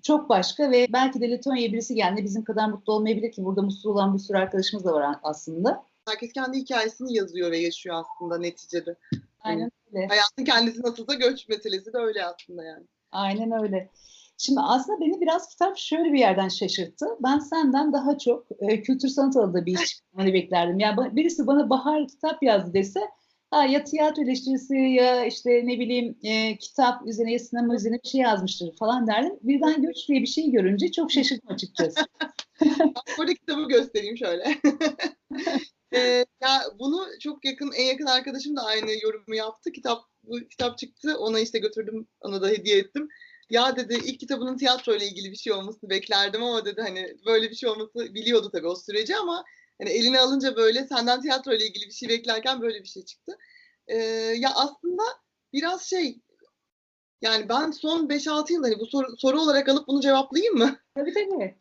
çok 0.01 0.29
başka 0.29 0.71
ve 0.71 0.87
belki 0.93 1.21
de 1.21 1.31
Letonya'ya 1.31 1.73
birisi 1.73 1.95
geldiğinde 1.95 2.23
bizim 2.23 2.43
kadar 2.43 2.69
mutlu 2.69 2.93
olmayabilir 2.93 3.31
ki 3.31 3.45
burada 3.45 3.61
mutsuz 3.61 3.85
olan 3.85 4.13
bir 4.13 4.19
sürü 4.19 4.37
arkadaşımız 4.37 4.85
da 4.85 4.93
var 4.93 5.15
aslında. 5.23 5.83
Herkes 6.07 6.33
kendi 6.33 6.57
hikayesini 6.57 7.13
yazıyor 7.13 7.51
ve 7.51 7.57
yaşıyor 7.57 7.95
aslında 7.95 8.37
neticede. 8.37 8.95
Aynen 9.39 9.71
öyle. 9.93 10.07
Hayatın 10.07 10.43
kendisi 10.43 10.81
nasılsa 10.81 11.13
göç 11.13 11.49
meselesi 11.49 11.93
de 11.93 11.97
öyle 11.97 12.25
aslında 12.25 12.63
yani. 12.63 12.83
Aynen 13.11 13.63
öyle. 13.63 13.89
Şimdi 14.37 14.59
aslında 14.59 15.01
beni 15.01 15.21
biraz 15.21 15.47
kitap 15.49 15.77
şöyle 15.77 16.13
bir 16.13 16.19
yerden 16.19 16.47
şaşırttı. 16.47 17.05
Ben 17.23 17.39
senden 17.39 17.93
daha 17.93 18.17
çok 18.17 18.47
e, 18.59 18.81
kültür 18.81 19.07
sanat 19.07 19.35
alanında 19.35 19.65
bir 19.65 19.73
iş 19.73 19.85
çıkmanı 19.95 20.33
beklerdim. 20.33 20.79
Yani 20.79 21.15
birisi 21.15 21.47
bana 21.47 21.69
Bahar 21.69 22.07
kitap 22.07 22.43
yazdı 22.43 22.73
dese 22.73 22.99
ha, 23.51 23.65
ya 23.65 23.83
tiyatro 23.83 24.23
eleştirisi 24.23 24.75
ya 24.75 25.25
işte 25.25 25.49
ne 25.49 25.79
bileyim 25.79 26.17
e, 26.23 26.57
kitap 26.57 27.07
üzerine 27.07 27.33
ya 27.33 27.39
sinema 27.39 27.75
üzerine 27.75 27.99
bir 28.03 28.09
şey 28.09 28.21
yazmıştır 28.21 28.77
falan 28.77 29.07
derdim. 29.07 29.39
Birden 29.41 29.81
göç 29.81 30.07
diye 30.07 30.21
bir 30.21 30.27
şey 30.27 30.51
görünce 30.51 30.91
çok 30.91 31.11
şaşırdım 31.11 31.49
açıkçası. 31.49 31.99
Burada 33.17 33.33
kitabı 33.33 33.67
göstereyim 33.67 34.17
şöyle. 34.17 34.55
Ee, 35.93 36.25
ya 36.41 36.61
bunu 36.79 37.05
çok 37.19 37.45
yakın, 37.45 37.71
en 37.71 37.85
yakın 37.85 38.05
arkadaşım 38.05 38.55
da 38.55 38.61
aynı 38.61 38.91
yorumu 39.03 39.35
yaptı. 39.35 39.71
Kitap 39.71 40.01
bu 40.23 40.39
kitap 40.49 40.77
çıktı, 40.77 41.17
ona 41.17 41.39
işte 41.39 41.59
götürdüm, 41.59 42.07
ona 42.21 42.41
da 42.41 42.47
hediye 42.47 42.77
ettim. 42.77 43.09
Ya 43.49 43.75
dedi 43.75 43.99
ilk 44.05 44.19
kitabının 44.19 44.57
tiyatro 44.57 44.95
ile 44.95 45.05
ilgili 45.07 45.31
bir 45.31 45.37
şey 45.37 45.53
olmasını 45.53 45.89
beklerdim 45.89 46.43
ama 46.43 46.65
dedi 46.65 46.81
hani 46.81 47.17
böyle 47.25 47.49
bir 47.49 47.55
şey 47.55 47.69
olması 47.69 48.13
biliyordu 48.13 48.49
tabii 48.53 48.67
o 48.67 48.75
süreci 48.75 49.15
ama 49.15 49.43
hani 49.81 49.89
eline 49.89 50.19
alınca 50.19 50.55
böyle 50.55 50.87
senden 50.87 51.21
tiyatro 51.21 51.53
ile 51.53 51.67
ilgili 51.67 51.85
bir 51.85 51.91
şey 51.91 52.09
beklerken 52.09 52.61
böyle 52.61 52.79
bir 52.79 52.87
şey 52.87 53.05
çıktı. 53.05 53.37
Ee, 53.87 53.97
ya 54.37 54.49
aslında 54.55 55.03
biraz 55.53 55.89
şey 55.89 56.19
yani 57.21 57.49
ben 57.49 57.71
son 57.71 58.09
5-6 58.09 58.53
yıl 58.53 58.63
hani 58.63 58.79
bu 58.79 58.85
soru, 58.85 59.17
soru 59.17 59.41
olarak 59.41 59.69
alıp 59.69 59.87
bunu 59.87 60.01
cevaplayayım 60.01 60.55
mı? 60.57 60.77
tabii 60.95 61.13
tabii. 61.13 61.55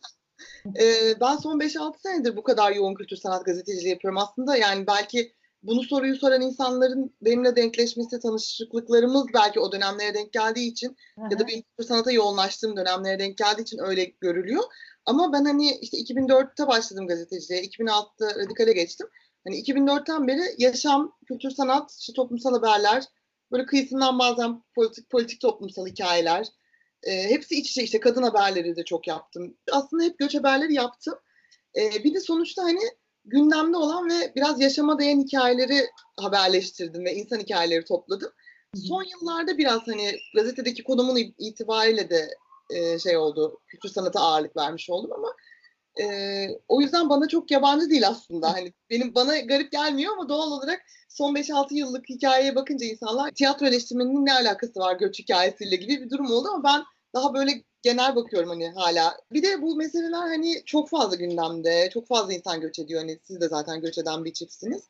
Ee, 0.80 1.20
ben 1.20 1.36
son 1.36 1.60
5-6 1.60 1.98
senedir 1.98 2.36
bu 2.36 2.42
kadar 2.42 2.72
yoğun 2.72 2.94
kültür 2.94 3.16
sanat 3.16 3.44
gazeteciliği 3.44 3.90
yapıyorum. 3.90 4.18
Aslında 4.18 4.56
yani 4.56 4.86
belki 4.86 5.34
bunu 5.66 5.82
soruyu 5.82 6.16
soran 6.16 6.40
insanların 6.40 7.14
benimle 7.22 7.56
denkleşmesi, 7.56 8.20
tanışıklıklarımız 8.20 9.26
belki 9.34 9.60
o 9.60 9.72
dönemlere 9.72 10.14
denk 10.14 10.32
geldiği 10.32 10.70
için 10.70 10.96
ya 11.30 11.38
da 11.38 11.46
kültür 11.46 11.84
sanata 11.84 12.12
yoğunlaştığım 12.12 12.76
dönemlere 12.76 13.18
denk 13.18 13.38
geldiği 13.38 13.62
için 13.62 13.78
öyle 13.78 14.04
görülüyor. 14.04 14.62
Ama 15.06 15.32
ben 15.32 15.44
hani 15.44 15.78
işte 15.80 15.96
2004'te 15.96 16.66
başladım 16.66 17.06
gazeteciliğe, 17.06 17.62
2006'da 17.64 18.34
radikale 18.34 18.72
geçtim. 18.72 19.06
Hani 19.46 19.56
2004'ten 19.56 20.28
beri 20.28 20.42
yaşam, 20.58 21.12
kültür 21.28 21.50
sanat, 21.50 21.92
işte 22.00 22.12
toplumsal 22.12 22.52
haberler, 22.52 23.04
böyle 23.52 23.66
kıyısından 23.66 24.18
bazen 24.18 24.62
politik 24.74 25.10
politik 25.10 25.40
toplumsal 25.40 25.86
hikayeler, 25.86 26.46
e, 27.02 27.30
hepsi 27.30 27.54
iç 27.54 27.70
içe 27.70 27.82
işte 27.82 28.00
kadın 28.00 28.22
haberleri 28.22 28.76
de 28.76 28.84
çok 28.84 29.06
yaptım. 29.08 29.56
Aslında 29.72 30.04
hep 30.04 30.18
göç 30.18 30.34
haberleri 30.34 30.74
yaptım. 30.74 31.14
E, 31.76 32.04
bir 32.04 32.14
de 32.14 32.20
sonuçta 32.20 32.62
hani 32.62 32.80
gündemde 33.24 33.76
olan 33.76 34.08
ve 34.08 34.32
biraz 34.36 34.60
yaşama 34.60 34.98
değen 34.98 35.20
hikayeleri 35.20 35.86
haberleştirdim 36.16 37.04
ve 37.04 37.14
insan 37.14 37.38
hikayeleri 37.38 37.84
topladım. 37.84 38.32
Son 38.74 39.02
yıllarda 39.02 39.58
biraz 39.58 39.80
hani 39.86 40.12
gazetedeki 40.34 40.84
konumun 40.84 41.34
itibariyle 41.38 42.10
de 42.10 42.34
e, 42.70 42.98
şey 42.98 43.16
oldu, 43.16 43.60
kültür 43.66 43.88
sanata 43.88 44.20
ağırlık 44.20 44.56
vermiş 44.56 44.90
oldum 44.90 45.12
ama 45.12 45.34
e, 46.00 46.48
o 46.68 46.80
yüzden 46.80 47.08
bana 47.08 47.28
çok 47.28 47.50
yabancı 47.50 47.90
değil 47.90 48.08
aslında. 48.08 48.52
Hani 48.52 48.72
benim 48.90 49.14
bana 49.14 49.38
garip 49.38 49.72
gelmiyor 49.72 50.12
ama 50.12 50.28
doğal 50.28 50.50
olarak 50.50 50.80
son 51.08 51.34
5-6 51.34 51.74
yıllık 51.74 52.08
hikayeye 52.08 52.54
bakınca 52.54 52.86
insanlar 52.86 53.30
tiyatro 53.30 53.66
eleştirmeninin 53.66 54.26
ne 54.26 54.32
alakası 54.34 54.80
var 54.80 54.96
göç 54.96 55.18
hikayesiyle 55.18 55.76
gibi 55.76 56.00
bir 56.00 56.10
durum 56.10 56.30
oldu 56.30 56.48
ama 56.54 56.64
ben 56.64 56.84
daha 57.14 57.34
böyle 57.34 57.52
genel 57.84 58.16
bakıyorum 58.16 58.48
hani 58.48 58.68
hala. 58.68 59.16
Bir 59.32 59.42
de 59.42 59.62
bu 59.62 59.76
meseleler 59.76 60.18
hani 60.18 60.62
çok 60.66 60.88
fazla 60.88 61.16
gündemde, 61.16 61.90
çok 61.92 62.08
fazla 62.08 62.32
insan 62.32 62.60
göç 62.60 62.78
ediyor. 62.78 63.00
Hani 63.00 63.18
siz 63.22 63.40
de 63.40 63.48
zaten 63.48 63.80
göç 63.80 63.98
eden 63.98 64.24
bir 64.24 64.32
çiftsiniz. 64.32 64.82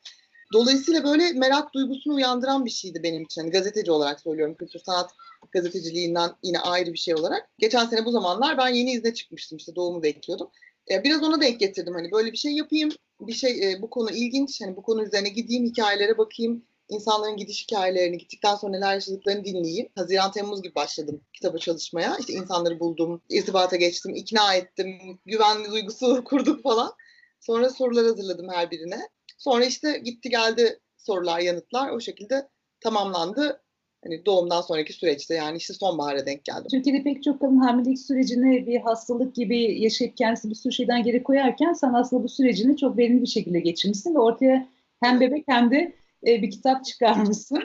Dolayısıyla 0.53 1.05
böyle 1.05 1.33
merak 1.33 1.75
duygusunu 1.75 2.15
uyandıran 2.15 2.65
bir 2.65 2.71
şeydi 2.71 3.03
benim 3.03 3.23
için. 3.23 3.41
Hani 3.41 3.51
gazeteci 3.51 3.91
olarak 3.91 4.21
söylüyorum. 4.21 4.55
Kültür 4.55 4.79
sanat 4.79 5.11
gazeteciliğinden 5.53 6.31
yine 6.43 6.59
ayrı 6.59 6.93
bir 6.93 6.99
şey 6.99 7.15
olarak. 7.15 7.49
Geçen 7.59 7.87
sene 7.87 8.05
bu 8.05 8.11
zamanlar 8.11 8.59
ben 8.59 8.69
yeni 8.69 8.93
izne 8.93 9.15
çıkmıştım 9.15 9.59
işte 9.59 9.75
doğumu 9.75 10.03
bekliyordum. 10.03 10.49
E, 10.91 11.05
biraz 11.05 11.23
ona 11.23 11.41
denk 11.41 11.61
getirdim 11.61 11.95
hani 11.95 12.13
böyle 12.13 12.33
bir 12.33 12.37
şey 12.37 12.53
yapayım. 12.53 12.91
Bir 13.21 13.33
şey 13.33 13.73
e, 13.73 13.83
bu 13.83 13.91
konu 13.91 14.11
ilginç. 14.11 14.61
Hani 14.61 14.77
bu 14.77 14.83
konu 14.83 15.05
üzerine 15.05 15.29
gideyim 15.29 15.65
hikayelere 15.65 16.19
bakayım 16.19 16.65
insanların 16.89 17.37
gidiş 17.37 17.63
hikayelerini, 17.63 18.19
gittikten 18.19 18.55
sonra 18.55 18.73
neler 18.73 18.95
yaşadıklarını 18.95 19.45
dinleyeyim. 19.45 19.89
Haziran 19.95 20.33
Temmuz 20.33 20.63
gibi 20.63 20.75
başladım 20.75 21.21
kitaba 21.33 21.59
çalışmaya. 21.59 22.17
İşte 22.21 22.33
insanları 22.33 22.81
buldum, 22.81 23.23
irtibata 23.31 23.77
geçtim, 23.77 24.15
ikna 24.15 24.55
ettim, 24.55 25.19
güvenli 25.27 25.71
duygusu 25.71 26.25
kurduk 26.25 26.63
falan. 26.63 26.93
Sonra 27.41 27.71
sorular 27.71 28.07
hazırladım 28.07 28.49
her 28.49 28.71
birine. 28.71 29.09
Sonra 29.39 29.65
işte 29.65 29.99
gitti 30.05 30.29
geldi 30.29 30.81
sorular, 30.97 31.41
yanıtlar 31.41 31.91
o 31.91 32.01
şekilde 32.01 32.49
tamamlandı. 32.81 33.61
Hani 34.05 34.27
doğumdan 34.27 34.61
sonraki 34.61 34.93
süreçte 34.93 35.35
yani 35.35 35.57
işte 35.57 35.75
sonbahara 35.75 36.27
denk 36.27 36.45
geldim. 36.45 36.67
Türkiye'de 36.71 37.03
pek 37.03 37.23
çok 37.23 37.41
kadın 37.41 37.59
hamilelik 37.59 37.99
sürecini 37.99 38.67
bir 38.67 38.81
hastalık 38.81 39.35
gibi 39.35 39.83
yaşayıp 39.83 40.17
kendisi 40.17 40.51
bir 40.51 40.55
sürü 40.55 40.73
şeyden 40.73 41.03
geri 41.03 41.23
koyarken 41.23 41.73
sen 41.73 41.93
aslında 41.93 42.25
bu 42.25 42.29
sürecini 42.29 42.77
çok 42.77 42.99
verimli 42.99 43.23
bir 43.23 43.27
şekilde 43.27 43.61
geçirmişsin 43.61 44.15
ve 44.15 44.19
ortaya 44.19 44.69
hem 45.01 45.21
bebek 45.21 45.45
hem 45.49 45.71
de 45.71 45.93
e, 46.27 46.43
bir 46.43 46.51
kitap 46.51 46.85
çıkarmışsın. 46.85 47.63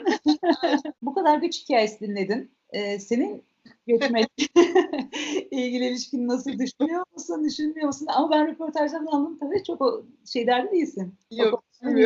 Bu 1.02 1.14
kadar 1.14 1.38
göç 1.38 1.62
hikayesi 1.62 2.00
dinledin. 2.00 2.50
E, 2.70 2.98
senin 2.98 3.44
göçme 3.86 4.26
ilgili 5.50 5.86
ilişkin 5.86 6.28
nasıl 6.28 6.58
düşünüyor 6.58 7.04
musun, 7.12 7.44
düşünmüyor 7.44 7.86
musun? 7.86 8.06
Ama 8.10 8.30
ben 8.30 8.46
röportajdan 8.46 9.06
anladım 9.06 9.38
tabii 9.38 9.64
çok 9.64 9.82
o 9.82 10.04
şeylerde 10.32 10.72
değilsin. 10.72 11.14
Yok, 11.30 11.64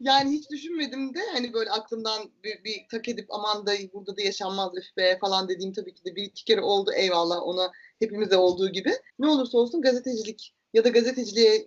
yani 0.00 0.30
hiç 0.30 0.50
düşünmedim 0.50 1.14
de 1.14 1.20
hani 1.32 1.52
böyle 1.52 1.70
aklımdan 1.70 2.30
bir, 2.44 2.64
bir 2.64 2.86
tak 2.90 3.08
edip 3.08 3.26
aman 3.30 3.66
da 3.66 3.72
burada 3.92 4.16
da 4.16 4.22
yaşanmaz 4.22 4.72
üf 4.76 4.96
be 4.96 5.18
falan 5.20 5.48
dediğim 5.48 5.72
tabii 5.72 5.94
ki 5.94 6.04
de 6.04 6.16
bir 6.16 6.22
iki 6.22 6.44
kere 6.44 6.60
oldu 6.60 6.90
eyvallah 6.96 7.42
ona 7.42 7.70
hepimize 7.98 8.36
olduğu 8.36 8.68
gibi. 8.68 8.92
Ne 9.18 9.28
olursa 9.28 9.58
olsun 9.58 9.82
gazetecilik 9.82 10.54
ya 10.74 10.84
da 10.84 10.88
gazeteciliğe 10.88 11.66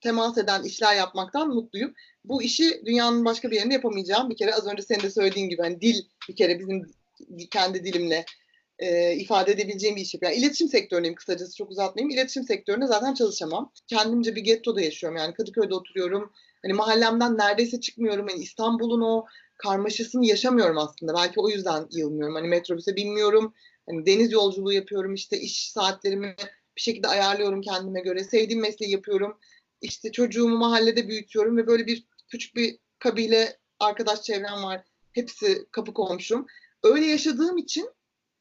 temas 0.00 0.38
eden 0.38 0.62
işler 0.62 0.96
yapmaktan 0.96 1.48
mutluyum. 1.48 1.94
Bu 2.24 2.42
işi 2.42 2.82
dünyanın 2.86 3.24
başka 3.24 3.50
bir 3.50 3.56
yerinde 3.56 3.74
yapamayacağım. 3.74 4.30
Bir 4.30 4.36
kere 4.36 4.54
az 4.54 4.66
önce 4.66 4.82
senin 4.82 5.02
de 5.02 5.10
söylediğin 5.10 5.48
gibi 5.48 5.62
hani 5.62 5.80
dil 5.80 6.02
bir 6.28 6.36
kere 6.36 6.58
bizim 6.58 6.82
kendi 7.50 7.84
dilimle 7.84 8.24
e, 8.78 9.14
ifade 9.14 9.52
edebileceğim 9.52 9.96
bir 9.96 10.00
iş 10.00 10.14
yapıyorum. 10.14 10.34
Yani 10.34 10.44
iletişim 10.44 10.68
sektöründeyim 10.68 11.14
kısacası 11.14 11.56
çok 11.56 11.70
uzatmayayım. 11.70 12.10
İletişim 12.10 12.44
sektöründe 12.44 12.86
zaten 12.86 13.14
çalışamam. 13.14 13.72
Kendimce 13.86 14.34
bir 14.36 14.40
gettoda 14.40 14.80
yaşıyorum 14.80 15.18
yani 15.18 15.34
Kadıköy'de 15.34 15.74
oturuyorum. 15.74 16.32
Hani 16.62 16.72
mahallemden 16.72 17.38
neredeyse 17.38 17.80
çıkmıyorum. 17.80 18.28
Yani 18.28 18.42
İstanbul'un 18.42 19.00
o 19.00 19.26
karmaşasını 19.56 20.26
yaşamıyorum 20.26 20.78
aslında. 20.78 21.14
Belki 21.14 21.40
o 21.40 21.48
yüzden 21.48 21.86
yılmıyorum. 21.90 22.34
Hani 22.34 22.48
metrobüse 22.48 22.96
binmiyorum. 22.96 23.54
Hani 23.90 24.06
deniz 24.06 24.32
yolculuğu 24.32 24.72
yapıyorum. 24.72 25.14
İşte 25.14 25.38
iş 25.38 25.70
saatlerimi 25.70 26.36
bir 26.80 26.84
şekilde 26.84 27.08
ayarlıyorum 27.08 27.60
kendime 27.60 28.00
göre. 28.00 28.24
Sevdiğim 28.24 28.62
mesleği 28.62 28.92
yapıyorum. 28.92 29.38
İşte 29.80 30.12
çocuğumu 30.12 30.56
mahallede 30.56 31.08
büyütüyorum 31.08 31.56
ve 31.56 31.66
böyle 31.66 31.86
bir 31.86 32.06
küçük 32.28 32.56
bir 32.56 32.78
kabile 32.98 33.58
arkadaş 33.80 34.22
çevrem 34.22 34.62
var. 34.62 34.84
Hepsi 35.12 35.66
kapı 35.70 35.94
komşum. 35.94 36.46
Öyle 36.82 37.06
yaşadığım 37.06 37.58
için 37.58 37.90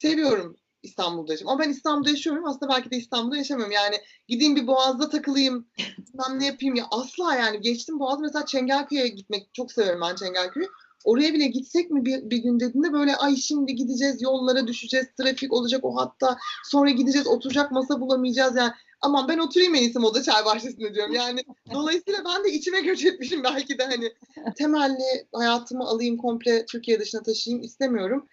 seviyorum 0.01 0.55
İstanbul'da 0.84 1.34
yaşıyorum. 1.34 1.53
Ama 1.53 1.63
ben 1.63 1.69
İstanbul'da 1.69 2.10
yaşıyorum. 2.10 2.46
Aslında 2.46 2.74
belki 2.74 2.91
de 2.91 2.98
İstanbul'da 2.98 3.38
yaşamıyorum. 3.38 3.74
Yani 3.74 3.96
gideyim 4.27 4.55
bir 4.55 4.67
Boğaz'da 4.67 5.10
takılayım. 5.10 5.67
Ben 6.13 6.39
ne 6.39 6.46
yapayım 6.46 6.75
ya 6.75 6.86
asla 6.91 7.36
yani. 7.36 7.62
Geçtim 7.62 8.00
Boğaz 8.00 8.19
mesela 8.19 8.46
Çengelköy'e 8.46 9.08
gitmek 9.08 9.53
çok 9.53 9.72
seviyorum 9.72 10.01
ben 10.01 10.15
Çengelköy'ü. 10.15 10.69
Oraya 11.03 11.34
bile 11.34 11.48
gitsek 11.48 11.91
mi 11.91 12.06
bir, 12.06 12.29
bir 12.29 12.38
gün 12.38 12.60
dediğinde 12.60 12.94
böyle 12.94 13.15
ay 13.15 13.36
şimdi 13.36 13.75
gideceğiz 13.75 14.22
yollara 14.22 14.68
düşeceğiz 14.68 15.08
trafik 15.18 15.53
olacak 15.53 15.86
o 15.86 15.96
hatta 15.96 16.38
sonra 16.65 16.89
gideceğiz 16.89 17.27
oturacak 17.27 17.72
masa 17.72 18.01
bulamayacağız. 18.01 18.56
Yani 18.56 18.72
aman 19.01 19.27
ben 19.27 19.38
oturayım 19.38 19.75
en 19.75 19.82
iyisi 19.82 20.00
moda 20.00 20.24
çay 20.24 20.46
bahçesinde. 20.46 20.94
diyorum. 20.94 21.13
Yani 21.13 21.44
dolayısıyla 21.74 22.20
ben 22.25 22.44
de 22.44 22.51
içime 22.51 22.82
göç 22.82 23.06
etmişim. 23.06 23.44
Belki 23.44 23.77
de 23.77 23.86
hani 23.86 24.13
temelli 24.56 25.27
hayatımı 25.36 25.84
alayım 25.84 26.18
komple 26.18 26.65
Türkiye 26.65 27.00
dışına 27.00 27.24
taşıyayım 27.24 27.63
istemiyorum. 27.63 28.27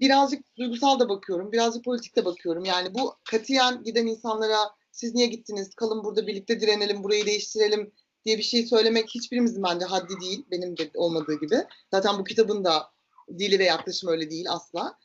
Birazcık 0.00 0.56
duygusal 0.56 1.00
da 1.00 1.08
bakıyorum 1.08 1.52
birazcık 1.52 1.84
politik 1.84 2.16
de 2.16 2.24
bakıyorum. 2.24 2.64
Yani 2.64 2.94
bu 2.94 3.14
katiyen 3.30 3.82
giden 3.84 4.06
insanlara 4.06 4.58
siz 4.92 5.14
niye 5.14 5.26
gittiniz? 5.26 5.74
Kalın 5.74 6.04
burada 6.04 6.26
birlikte 6.26 6.60
direnelim 6.60 7.02
burayı 7.02 7.26
değiştirelim 7.26 7.92
diye 8.28 8.38
bir 8.38 8.42
şey 8.42 8.66
söylemek 8.66 9.08
hiçbirimizin 9.08 9.62
bence 9.62 9.84
haddi 9.84 10.20
değil. 10.20 10.44
Benim 10.50 10.76
de 10.76 10.90
olmadığı 10.94 11.40
gibi. 11.40 11.56
Zaten 11.90 12.18
bu 12.18 12.24
kitabın 12.24 12.64
da 12.64 12.90
dili 13.38 13.58
ve 13.58 13.64
yaklaşımı 13.64 14.12
öyle 14.12 14.30
değil 14.30 14.46
asla. 14.50 14.98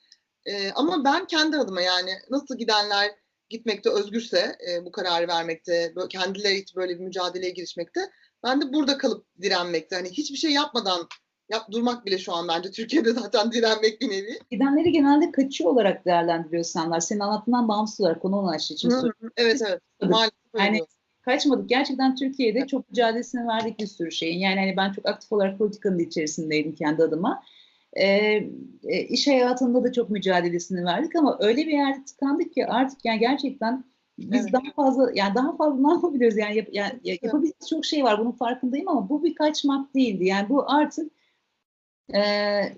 Ee, 0.45 0.71
ama 0.71 1.03
ben 1.03 1.25
kendi 1.25 1.57
adıma 1.57 1.81
yani 1.81 2.11
nasıl 2.29 2.57
gidenler 2.57 3.11
gitmekte 3.49 3.89
özgürse 3.89 4.57
e, 4.69 4.85
bu 4.85 4.91
kararı 4.91 5.27
vermekte, 5.27 5.93
böyle, 5.95 6.07
kendileri 6.07 6.65
böyle 6.75 6.99
bir 6.99 7.03
mücadeleye 7.03 7.51
girişmekte 7.51 8.01
ben 8.43 8.61
de 8.61 8.73
burada 8.73 8.97
kalıp 8.97 9.25
direnmekte. 9.41 9.95
Hani 9.95 10.09
hiçbir 10.09 10.37
şey 10.37 10.51
yapmadan 10.51 11.07
yap, 11.49 11.71
durmak 11.71 12.05
bile 12.05 12.17
şu 12.17 12.33
an 12.33 12.47
bence 12.47 12.71
Türkiye'de 12.71 13.11
zaten 13.21 13.51
direnmek 13.51 14.01
bir 14.01 14.09
nevi. 14.09 14.39
Gidenleri 14.51 14.91
genelde 14.91 15.31
kaçıyor 15.31 15.69
olarak 15.69 16.05
değerlendiriyor 16.05 16.59
insanlar. 16.59 16.99
Senin 16.99 17.19
anlattığından 17.19 17.67
bağımsız 17.67 18.01
olarak 18.01 18.21
konu 18.21 18.39
olan 18.39 18.57
şey 18.57 18.75
için 18.75 18.89
Hı 18.89 18.97
hı. 18.97 19.11
Evet 19.37 19.61
evet. 19.67 19.81
Maalesef 20.01 20.33
Yani. 20.57 20.85
Kaçmadık. 21.25 21.69
Gerçekten 21.69 22.15
Türkiye'de 22.15 22.67
çok 22.67 22.89
mücadelesini 22.89 23.47
verdik 23.47 23.79
bir 23.79 23.87
sürü 23.87 24.11
şeyin. 24.11 24.39
Yani 24.39 24.59
hani 24.59 24.77
ben 24.77 24.91
çok 24.91 25.07
aktif 25.07 25.31
olarak 25.31 25.57
politikanın 25.57 25.99
içerisindeydim 25.99 26.75
kendi 26.75 27.03
adıma. 27.03 27.43
Ee, 27.93 28.07
e, 28.83 29.01
iş 29.03 29.27
hayatında 29.27 29.83
da 29.83 29.91
çok 29.91 30.09
mücadelesini 30.09 30.85
verdik 30.85 31.15
ama 31.15 31.37
öyle 31.39 31.67
bir 31.67 31.71
yerde 31.71 32.05
tıkandık 32.05 32.53
ki 32.53 32.67
artık 32.67 33.05
yani 33.05 33.19
gerçekten 33.19 33.83
biz 34.17 34.41
Evet. 34.41 34.53
daha 34.53 34.73
fazla 34.75 35.11
yani 35.15 35.35
daha 35.35 35.55
fazla 35.57 35.87
ne 35.87 35.93
yapabiliriz 35.93 36.37
yani, 36.37 36.57
yap, 36.57 36.67
yani 36.71 36.99
ya- 37.03 37.17
yapabildiğimiz 37.21 37.69
çok 37.69 37.85
şey 37.85 38.03
var 38.03 38.19
bunun 38.19 38.31
farkındayım 38.31 38.87
ama 38.87 39.09
bu 39.09 39.23
bir 39.23 39.35
kaçmak 39.35 39.95
değildi. 39.95 40.25
Yani 40.25 40.49
bu 40.49 40.71
artık 40.71 41.11
e, 42.13 42.19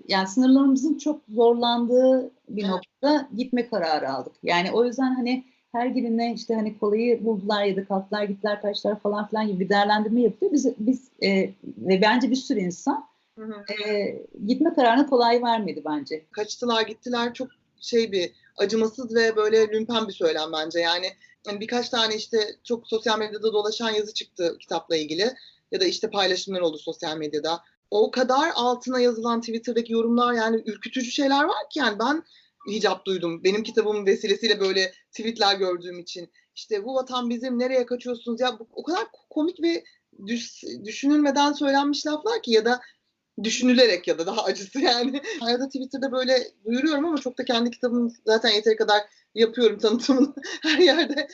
yani 0.08 0.28
sınırlarımızın 0.28 0.98
çok 0.98 1.22
zorlandığı 1.28 2.30
bir 2.48 2.62
Evet. 2.62 2.70
noktada 2.70 3.28
gitme 3.36 3.68
kararı 3.68 4.10
aldık. 4.10 4.32
Yani 4.42 4.72
o 4.72 4.84
yüzden 4.84 5.14
hani 5.14 5.44
her 5.76 5.94
birine 5.94 6.34
işte 6.34 6.54
hani 6.54 6.78
kolayı 6.78 7.24
buldular 7.24 7.64
ya 7.64 7.76
da 7.76 7.84
kalktılar 7.84 8.24
gittiler 8.24 8.62
kaçtılar 8.62 9.00
falan 9.00 9.28
filan 9.28 9.46
gibi 9.46 9.60
bir 9.60 9.68
değerlendirme 9.68 10.20
yapıyor. 10.22 10.52
Biz, 10.52 10.66
biz 10.78 11.08
e, 11.22 11.50
ve 11.78 12.02
bence 12.02 12.30
bir 12.30 12.36
sürü 12.36 12.60
insan 12.60 13.06
Hı 13.38 13.44
hı. 13.44 13.74
e, 13.84 14.16
gitme 14.46 14.74
kararını 14.74 15.06
kolay 15.06 15.42
vermedi 15.42 15.82
bence. 15.84 16.24
kaçtılar 16.30 16.82
gittiler 16.82 17.34
çok 17.34 17.48
şey 17.80 18.12
bir 18.12 18.32
acımasız 18.56 19.14
ve 19.14 19.36
böyle 19.36 19.68
lümpen 19.68 20.08
bir 20.08 20.12
söylem 20.12 20.52
bence 20.52 20.80
yani 20.80 21.06
hani 21.46 21.60
birkaç 21.60 21.88
tane 21.88 22.16
işte 22.16 22.38
çok 22.64 22.88
sosyal 22.88 23.18
medyada 23.18 23.52
dolaşan 23.52 23.90
yazı 23.90 24.14
çıktı 24.14 24.56
kitapla 24.60 24.96
ilgili 24.96 25.32
ya 25.72 25.80
da 25.80 25.84
işte 25.84 26.10
paylaşımlar 26.10 26.60
oldu 26.60 26.78
sosyal 26.78 27.16
medyada. 27.16 27.60
O 27.90 28.10
kadar 28.10 28.50
altına 28.54 29.00
yazılan 29.00 29.40
Twitter'daki 29.40 29.92
yorumlar 29.92 30.32
yani 30.32 30.62
ürkütücü 30.66 31.10
şeyler 31.10 31.44
var 31.44 31.70
ki 31.70 31.78
yani 31.78 31.98
ben 31.98 32.22
hicap 32.68 33.06
duydum. 33.06 33.44
Benim 33.44 33.62
kitabımın 33.62 34.06
vesilesiyle 34.06 34.60
böyle 34.60 34.92
tweetler 35.10 35.56
gördüğüm 35.56 35.98
için. 35.98 36.32
İşte 36.54 36.84
bu 36.84 36.94
vatan 36.94 37.30
bizim 37.30 37.58
nereye 37.58 37.86
kaçıyorsunuz 37.86 38.40
ya 38.40 38.58
o 38.72 38.82
kadar 38.82 39.06
komik 39.30 39.62
ve 39.62 39.84
düş, 40.26 40.64
düşünülmeden 40.84 41.52
söylenmiş 41.52 42.06
laflar 42.06 42.42
ki 42.42 42.50
ya 42.50 42.64
da 42.64 42.80
düşünülerek 43.44 44.08
ya 44.08 44.18
da 44.18 44.26
daha 44.26 44.44
acısı 44.44 44.80
yani. 44.80 45.22
Arada 45.40 45.66
Twitter'da 45.66 46.12
böyle 46.12 46.38
duyuruyorum 46.64 47.04
ama 47.04 47.18
çok 47.18 47.38
da 47.38 47.44
kendi 47.44 47.70
kitabımı 47.70 48.10
zaten 48.26 48.50
yeteri 48.50 48.76
kadar 48.76 49.02
yapıyorum 49.36 49.78
tanıtımını 49.78 50.34
her 50.62 50.78
yerde 50.78 51.28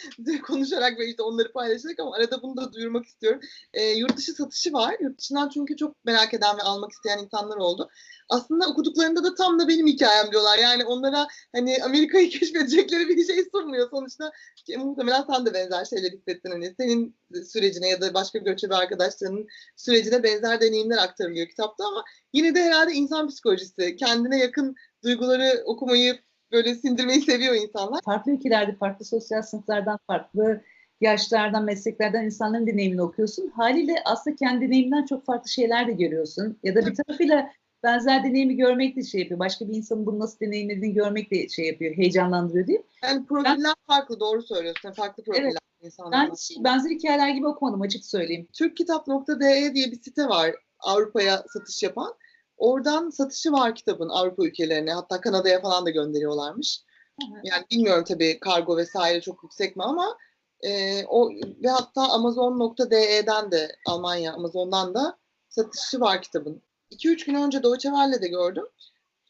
konuşarak 0.47 0.99
ve 0.99 1.09
işte 1.09 1.23
onları 1.23 1.53
paylaşarak 1.53 2.01
ama 2.01 2.17
arada 2.17 2.43
bunu 2.43 2.57
da 2.57 2.73
duyurmak 2.73 3.07
istiyorum. 3.07 3.41
E, 3.75 3.85
yurt 3.85 4.17
dışı 4.17 4.33
satışı 4.33 4.73
var. 4.73 4.97
Yurt 5.01 5.19
dışından 5.19 5.49
çünkü 5.49 5.77
çok 5.77 6.05
merak 6.05 6.35
eden 6.35 6.57
ve 6.59 6.63
almak 6.63 6.93
isteyen 6.93 7.19
insanlar 7.19 7.57
oldu. 7.57 7.91
Aslında 8.29 8.67
okuduklarında 8.67 9.25
da 9.25 9.35
tam 9.35 9.59
da 9.59 9.69
benim 9.69 9.87
hikayem 9.87 10.33
diyorlar. 10.33 10.59
Yani 10.59 10.85
onlara 10.85 11.27
hani 11.55 11.79
Amerika'yı 11.85 12.31
keşfedecekleri 12.31 13.09
bir 13.09 13.27
şey 13.27 13.45
sunmuyor. 13.55 13.91
Sonuçta 13.91 14.33
ki, 14.67 14.77
muhtemelen 14.77 15.25
sen 15.31 15.47
de 15.47 15.55
benzer 15.55 15.85
şeyler 15.85 16.13
hissettin. 16.13 16.51
Hani 16.51 16.75
senin 16.81 17.17
sürecine 17.53 17.89
ya 17.89 18.01
da 18.01 18.15
başka 18.15 18.39
göçebe 18.39 18.75
arkadaşlarının 18.75 19.47
sürecine 19.77 20.23
benzer 20.23 20.61
deneyimler 20.61 20.99
aktarılıyor 20.99 21.49
kitapta 21.49 21.85
ama 21.87 22.05
yine 22.33 22.55
de 22.55 22.63
herhalde 22.63 22.93
insan 22.93 23.29
psikolojisi, 23.29 23.97
kendine 23.97 24.39
yakın 24.39 24.75
duyguları 25.05 25.63
okumayı 25.65 26.19
böyle 26.53 26.75
sindirmeyi 26.75 27.21
seviyor 27.21 27.55
insanlar. 27.55 28.01
Farklı 28.05 28.33
ülkelerde, 28.33 28.77
farklı 28.77 29.05
sosyal 29.05 29.43
sınıflardan, 29.43 29.99
farklı 30.07 30.63
yaşlardan, 31.01 31.65
mesleklerden 31.65 32.25
insanların 32.25 32.67
deneyimini 32.67 33.03
okuyorsun. 33.03 33.49
Haliyle 33.49 33.95
aslında 34.05 34.37
kendi 34.37 34.67
deneyiminden 34.67 35.07
çok 35.07 35.25
farklı 35.25 35.51
şeyler 35.51 35.87
de 35.87 35.93
görüyorsun. 35.93 36.59
Ya 36.63 36.75
da 36.75 36.87
bir 36.87 36.95
tarafıyla 36.95 37.51
benzer 37.83 38.25
deneyimi 38.25 38.57
görmek 38.57 38.97
de 38.97 39.03
şey 39.03 39.21
yapıyor. 39.21 39.41
Başka 39.41 39.69
bir 39.69 39.75
insanın 39.75 40.07
bunu 40.07 40.19
nasıl 40.19 40.41
deneyimlediğini 40.41 40.95
görmek 40.95 41.31
de 41.31 41.49
şey 41.49 41.67
yapıyor, 41.67 41.97
heyecanlandırıyor 41.97 42.67
değil 42.67 42.79
mi? 42.79 42.85
Yani 43.03 43.27
profiller 43.27 43.75
farklı, 43.87 44.21
doğru 44.21 44.43
söylüyorsun. 44.43 44.93
Farklı 44.93 45.23
profiller 45.23 45.45
Evet. 45.45 45.59
insanlar. 45.83 46.29
Ben 46.31 46.35
şey, 46.35 46.65
benzer 46.65 46.91
hikayeler 46.91 47.29
gibi 47.29 47.47
okumadım 47.47 47.81
açık 47.81 48.05
söyleyeyim. 48.05 48.49
Türkkitap.de 48.53 49.75
diye 49.75 49.91
bir 49.91 50.03
site 50.03 50.29
var 50.29 50.51
Avrupa'ya 50.79 51.45
satış 51.49 51.83
yapan. 51.83 52.15
Oradan 52.63 53.11
satışı 53.11 53.53
var 53.53 53.75
kitabın 53.75 54.09
Avrupa 54.09 54.45
ülkelerine. 54.45 54.93
Hatta 54.93 55.21
Kanada'ya 55.21 55.61
falan 55.61 55.87
da 55.87 55.91
gönderiyorlarmış. 55.91 56.83
Hı 57.21 57.27
hı. 57.27 57.41
Yani 57.45 57.65
bilmiyorum 57.71 58.05
tabii 58.09 58.41
kargo 58.41 58.77
vesaire 58.77 59.21
çok 59.21 59.43
yüksek 59.43 59.77
mi 59.77 59.83
ama 59.83 60.19
e, 60.61 61.05
o 61.07 61.31
ve 61.65 61.69
hatta 61.69 62.03
Amazon.de'den 62.03 63.53
de 63.53 63.77
Almanya 63.87 64.33
Amazon'dan 64.33 64.95
da 64.95 65.19
satışı 65.49 66.01
var 66.01 66.23
kitabın. 66.23 66.63
2-3 66.91 67.27
gün 67.27 67.35
önce 67.35 67.63
Deutsche 67.63 67.89
Welle'de 67.89 68.29
gördüm. 68.29 68.65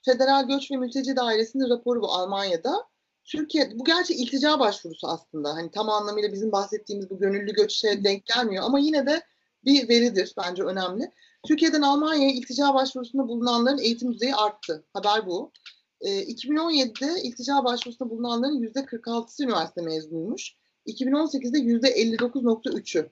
Federal 0.04 0.48
Göç 0.48 0.70
ve 0.70 0.76
Mülteci 0.76 1.16
Dairesi'nin 1.16 1.70
raporu 1.70 2.02
bu 2.02 2.12
Almanya'da. 2.12 2.84
Türkiye, 3.24 3.78
bu 3.78 3.84
gerçi 3.84 4.14
iltica 4.14 4.60
başvurusu 4.60 5.08
aslında. 5.08 5.54
Hani 5.54 5.70
tam 5.70 5.88
anlamıyla 5.88 6.32
bizim 6.32 6.52
bahsettiğimiz 6.52 7.10
bu 7.10 7.18
gönüllü 7.18 7.52
göçe 7.52 8.04
denk 8.04 8.26
gelmiyor 8.26 8.64
ama 8.64 8.78
yine 8.78 9.06
de 9.06 9.22
bir 9.64 9.88
veridir 9.88 10.34
bence 10.38 10.62
önemli. 10.62 11.10
Türkiye'den 11.46 11.82
Almanya'ya 11.82 12.30
iltica 12.30 12.74
başvurusunda 12.74 13.28
bulunanların 13.28 13.78
eğitim 13.78 14.14
düzeyi 14.14 14.34
arttı. 14.34 14.84
Haber 14.92 15.26
bu. 15.26 15.52
E, 16.00 16.22
2017'de 16.22 17.22
iltica 17.22 17.64
başvurusunda 17.64 18.10
bulunanların 18.10 18.62
%46'sı 18.62 19.44
üniversite 19.44 19.82
mezunuymuş. 19.82 20.56
2018'de 20.86 21.58
%59.3'ü 21.58 23.10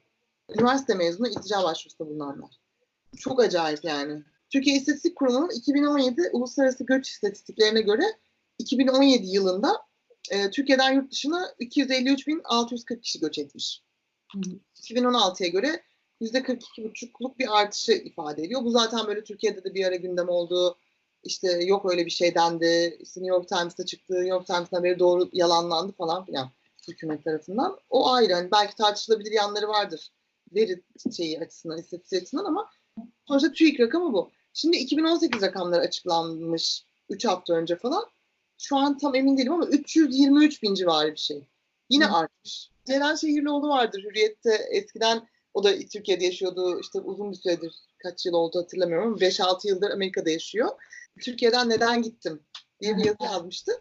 üniversite 0.59 0.95
mezunu 0.95 1.29
iltica 1.29 1.63
başvurusunda 1.63 2.11
bulunanlar. 2.11 2.51
Çok 3.17 3.41
acayip 3.41 3.85
yani. 3.85 4.23
Türkiye 4.51 4.77
İstatistik 4.77 5.17
Kurumu'nun 5.17 5.51
2017 5.51 6.23
Uluslararası 6.33 6.85
Göç 6.85 7.09
İstatistiklerine 7.09 7.81
göre 7.81 8.03
2017 8.59 9.27
yılında 9.27 9.77
e, 10.31 10.51
Türkiye'den 10.51 10.93
yurt 10.93 11.13
dışına 11.13 11.55
253.640 11.61 13.01
kişi 13.01 13.21
göç 13.21 13.39
etmiş. 13.39 13.83
Hı 14.33 14.39
hı. 14.39 14.59
2016'ya 14.81 15.49
göre 15.49 15.83
%42,5'luk 16.21 17.39
bir 17.39 17.61
artışı 17.61 17.93
ifade 17.93 18.43
ediyor. 18.43 18.65
Bu 18.65 18.71
zaten 18.71 19.07
böyle 19.07 19.25
Türkiye'de 19.25 19.65
de 19.65 19.75
bir 19.75 19.85
ara 19.85 19.97
gündem 19.97 20.29
oldu. 20.29 20.77
İşte 21.25 21.65
yok 21.65 21.91
öyle 21.91 22.07
bir 22.07 22.11
şey 22.11 22.35
dendi. 22.35 22.97
İşte 23.01 23.21
New 23.21 23.37
York 23.37 23.49
Times'ta 23.49 23.87
çıktı. 23.87 24.15
New 24.15 24.29
York 24.29 24.47
Times'ın 24.47 24.77
haberi 24.77 24.99
doğru 24.99 25.29
yalanlandı 25.33 25.93
falan 25.93 26.25
filan 26.25 26.51
hükümet 26.89 27.25
tarafından. 27.25 27.79
O 27.91 28.11
ayrı. 28.13 28.35
Hani 28.35 28.51
belki 28.51 28.77
tartışılabilir 28.77 29.33
yanları 29.33 29.69
vardır. 29.69 30.11
Veri 30.55 30.83
şeyi 31.17 31.41
açısından, 31.41 31.79
istatistik 31.79 32.23
açısından 32.23 32.45
ama 32.45 32.71
sonuçta 33.29 33.53
TÜİK 33.53 33.81
rakamı 33.81 34.13
bu. 34.13 34.31
Şimdi 34.55 34.77
2018 34.77 35.43
rakamları 35.43 35.81
açıklanmış 35.81 36.85
3 37.09 37.25
hafta 37.25 37.55
önce 37.55 37.77
falan. 37.77 38.05
Şu 38.59 38.77
an 38.77 38.99
tam 38.99 39.15
emin 39.15 39.39
değilim 39.39 39.53
ama 39.53 39.67
323 39.67 40.63
bin 40.63 40.75
civarı 40.75 41.13
bir 41.13 41.17
şey. 41.17 41.45
Yine 41.91 42.07
Hı. 42.07 42.13
artmış. 42.13 42.71
Ceren 42.87 43.15
Şehirlioğlu 43.15 43.69
vardır 43.69 44.05
Hürriyet'te 44.05 44.55
eskiden 44.71 45.29
o 45.55 45.65
da 45.65 45.79
Türkiye'de 45.79 46.25
yaşıyordu 46.25 46.81
işte 46.81 47.01
uzun 47.01 47.31
bir 47.31 47.37
süredir 47.37 47.75
kaç 47.99 48.27
yıl 48.27 48.35
oldu 48.35 48.59
hatırlamıyorum 48.59 49.09
ama 49.09 49.17
5-6 49.17 49.69
yıldır 49.69 49.91
Amerika'da 49.91 50.31
yaşıyor. 50.31 50.69
Türkiye'den 51.21 51.69
neden 51.69 52.03
gittim 52.03 52.43
diye 52.81 52.97
bir 52.97 53.05
yazı 53.05 53.25
yazmıştı. 53.25 53.73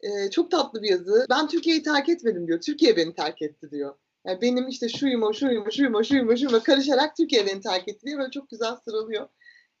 Ee, 0.00 0.30
çok 0.30 0.50
tatlı 0.50 0.82
bir 0.82 0.90
yazı. 0.90 1.26
Ben 1.30 1.48
Türkiye'yi 1.48 1.82
terk 1.82 2.08
etmedim 2.08 2.46
diyor. 2.46 2.60
Türkiye 2.60 2.96
beni 2.96 3.14
terk 3.14 3.42
etti 3.42 3.70
diyor. 3.70 3.94
Yani 4.26 4.40
benim 4.40 4.68
işte 4.68 4.88
şuyum 4.88 5.22
o, 5.22 5.32
şuyum 5.32 5.66
o, 5.66 5.70
şuyum 5.70 5.94
o, 5.94 6.04
şuyum 6.04 6.28
o, 6.28 6.36
şuyum 6.36 6.54
o 6.54 6.62
karışarak 6.62 7.16
Türkiye 7.16 7.46
beni 7.46 7.60
terk 7.60 7.88
etti 7.88 8.06
diye 8.06 8.18
böyle 8.18 8.30
çok 8.30 8.50
güzel 8.50 8.76
sıralıyor. 8.76 9.28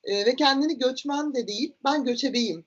Ee, 0.04 0.26
ve 0.26 0.36
kendini 0.36 0.78
göçmen 0.78 1.34
de 1.34 1.48
değil, 1.48 1.72
ben 1.84 2.04
göçebeyim 2.04 2.64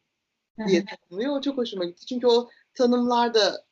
diye 0.68 0.86
tanımlıyor. 0.86 1.38
O 1.38 1.42
çok 1.42 1.58
hoşuma 1.58 1.86
gitti. 1.86 2.06
Çünkü 2.06 2.28
o 2.28 2.50
tanımlar 2.74 3.34
da 3.34 3.66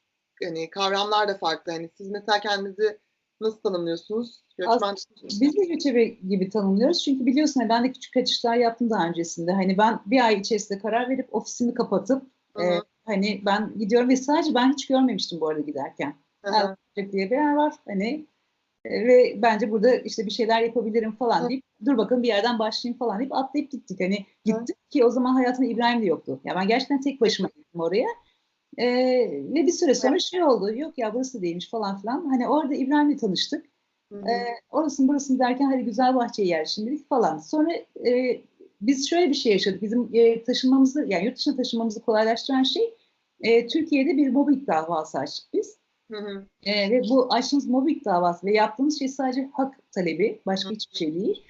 hani 0.44 0.70
kavramlar 0.70 1.28
da 1.28 1.38
farklı. 1.38 1.72
Hani 1.72 1.90
siz 1.98 2.08
mesela 2.08 2.40
kendinizi 2.40 3.00
Nasıl 3.42 3.58
tanımlıyorsunuz? 3.58 4.44
Göçmen 4.58 4.96
Biz 5.24 5.56
de 5.58 5.66
göçebe 5.66 6.06
gibi 6.06 6.50
tanımlıyoruz. 6.50 7.04
Çünkü 7.04 7.26
biliyorsun 7.26 7.62
hani 7.62 7.70
ben 7.70 7.84
de 7.84 7.92
küçük 7.92 8.14
kaçışlar 8.14 8.56
yaptım 8.56 8.90
daha 8.90 9.08
öncesinde. 9.08 9.52
Hani 9.52 9.78
ben 9.78 10.00
bir 10.06 10.26
ay 10.26 10.36
içerisinde 10.36 10.80
karar 10.80 11.10
verip 11.10 11.36
ofisimi 11.36 11.74
kapatıp 11.74 12.24
Hı 12.54 12.64
e, 12.64 12.80
hani 13.06 13.42
ben 13.46 13.74
gidiyorum 13.80 14.10
ve 14.10 14.16
sadece 14.16 14.56
ben 14.56 14.74
hiç 14.74 14.88
görmemiştim 14.88 15.42
bu 15.42 15.48
arada 15.50 15.62
giderken. 15.62 16.16
Alacak 16.44 17.14
diye 17.14 17.32
bir 17.32 17.36
yer 17.36 17.56
var. 17.56 17.74
Hani 17.88 18.26
e, 18.86 19.08
ve 19.08 19.40
bence 19.42 19.72
burada 19.72 19.96
işte 19.96 20.26
bir 20.26 20.32
şeyler 20.32 20.62
yapabilirim 20.62 21.12
falan 21.12 21.44
Hı. 21.44 21.50
deyip 21.50 21.64
dur 21.86 21.98
bakalım 21.98 22.24
bir 22.24 22.28
yerden 22.28 22.60
başlayayım 22.60 23.00
falan 23.00 23.20
deyip 23.20 23.36
atlayıp 23.36 23.72
gittik. 23.72 24.00
Hani 24.00 24.26
gittik 24.46 24.92
ki 24.92 25.06
o 25.06 25.10
zaman 25.10 25.34
hayatımda 25.34 25.70
İbrahim 25.70 26.02
de 26.02 26.06
yoktu. 26.06 26.40
Ya 26.44 26.56
ben 26.56 26.68
gerçekten 26.68 27.02
tek 27.02 27.22
başıma 27.22 27.50
gittim 27.56 27.82
oraya. 27.82 28.08
E, 28.78 28.88
ve 29.54 29.68
bir 29.68 29.72
süre 29.72 29.96
sonra 29.96 30.20
şey 30.20 30.44
oldu. 30.44 30.74
Yok 30.74 30.98
ya 30.98 31.14
burası 31.14 31.42
değilmiş 31.42 31.70
falan 31.70 32.02
filan. 32.02 32.26
Hani 32.26 32.48
orada 32.48 32.76
İbrahim'le 32.76 33.18
tanıştık. 33.18 33.66
Hı 34.12 34.20
hı. 34.20 34.30
E, 34.30 34.46
orasını 34.72 35.08
burasını 35.08 35.40
derken 35.40 35.72
hadi 35.72 35.84
güzel 35.84 36.16
bahçeye 36.16 36.48
yerleştirdik 36.48 37.10
falan. 37.10 37.38
Sonra 37.38 37.74
e, 38.08 38.42
biz 38.82 39.10
şöyle 39.10 39.30
bir 39.30 39.34
şey 39.34 39.52
yaşadık. 39.54 39.82
Bizim 39.82 40.10
e, 40.14 40.44
taşınmamızı 40.44 41.06
yani 41.08 41.26
yurt 41.26 41.38
dışına 41.38 41.56
taşınmamızı 41.56 42.02
kolaylaştıran 42.02 42.64
şey 42.64 42.94
e, 43.42 43.68
Türkiye'de 43.68 44.18
bir 44.18 44.30
mobbing 44.30 44.68
davası 44.68 45.20
açtık 45.20 45.54
biz. 45.54 45.78
Hı 46.12 46.18
hı. 46.18 46.46
E, 46.64 46.92
ve 46.92 47.02
bu 47.10 47.34
açtığımız 47.34 47.68
mobbing 47.68 48.06
davası 48.06 48.48
ve 48.48 48.54
yaptığımız 48.54 49.00
şey 49.00 49.08
sadece 49.08 49.50
hak 49.54 49.92
talebi, 49.92 50.42
başka 50.46 50.70
Hı. 50.70 50.74
hiçbir 50.74 50.98
şey 50.98 51.16
değil. 51.16 51.44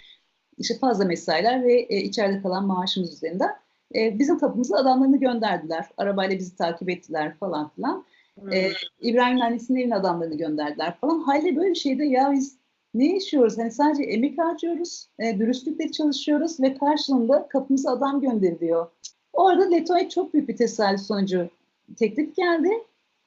İşte 0.57 0.77
fazla 0.77 1.05
mesailer 1.05 1.63
ve 1.63 1.73
e, 1.73 1.97
içeride 1.97 2.41
kalan 2.41 2.67
maaşımız 2.67 3.13
üzerinden. 3.13 3.51
E, 3.95 4.19
bizim 4.19 4.39
kapımıza 4.39 4.77
adamlarını 4.77 5.19
gönderdiler. 5.19 5.85
Arabayla 5.97 6.37
bizi 6.37 6.55
takip 6.55 6.89
ettiler 6.89 7.37
falan 7.37 7.69
filan. 7.69 8.05
Hı. 8.39 8.55
E, 8.55 8.71
İbrahim'in 9.01 9.41
annesinin 9.41 9.79
evine 9.79 9.95
adamlarını 9.95 10.37
gönderdiler 10.37 10.97
falan. 11.01 11.19
Hayli 11.19 11.55
böyle 11.55 11.75
şeyde 11.75 12.05
ya 12.05 12.31
biz 12.31 12.57
ne 12.93 13.13
yaşıyoruz? 13.13 13.57
Hani 13.57 13.71
sadece 13.71 14.03
emek 14.03 14.37
harcıyoruz, 14.37 15.07
e, 15.19 15.39
dürüstlükle 15.39 15.91
çalışıyoruz 15.91 16.59
ve 16.59 16.77
karşılığında 16.77 17.47
kapımıza 17.47 17.91
adam 17.91 18.21
gönderiliyor. 18.21 18.87
Orada 19.33 19.69
Leto'ya 19.69 20.09
çok 20.09 20.33
büyük 20.33 20.49
bir 20.49 20.57
tesadüf 20.57 21.01
sonucu 21.01 21.49
teklif 21.95 22.35
geldi. 22.35 22.69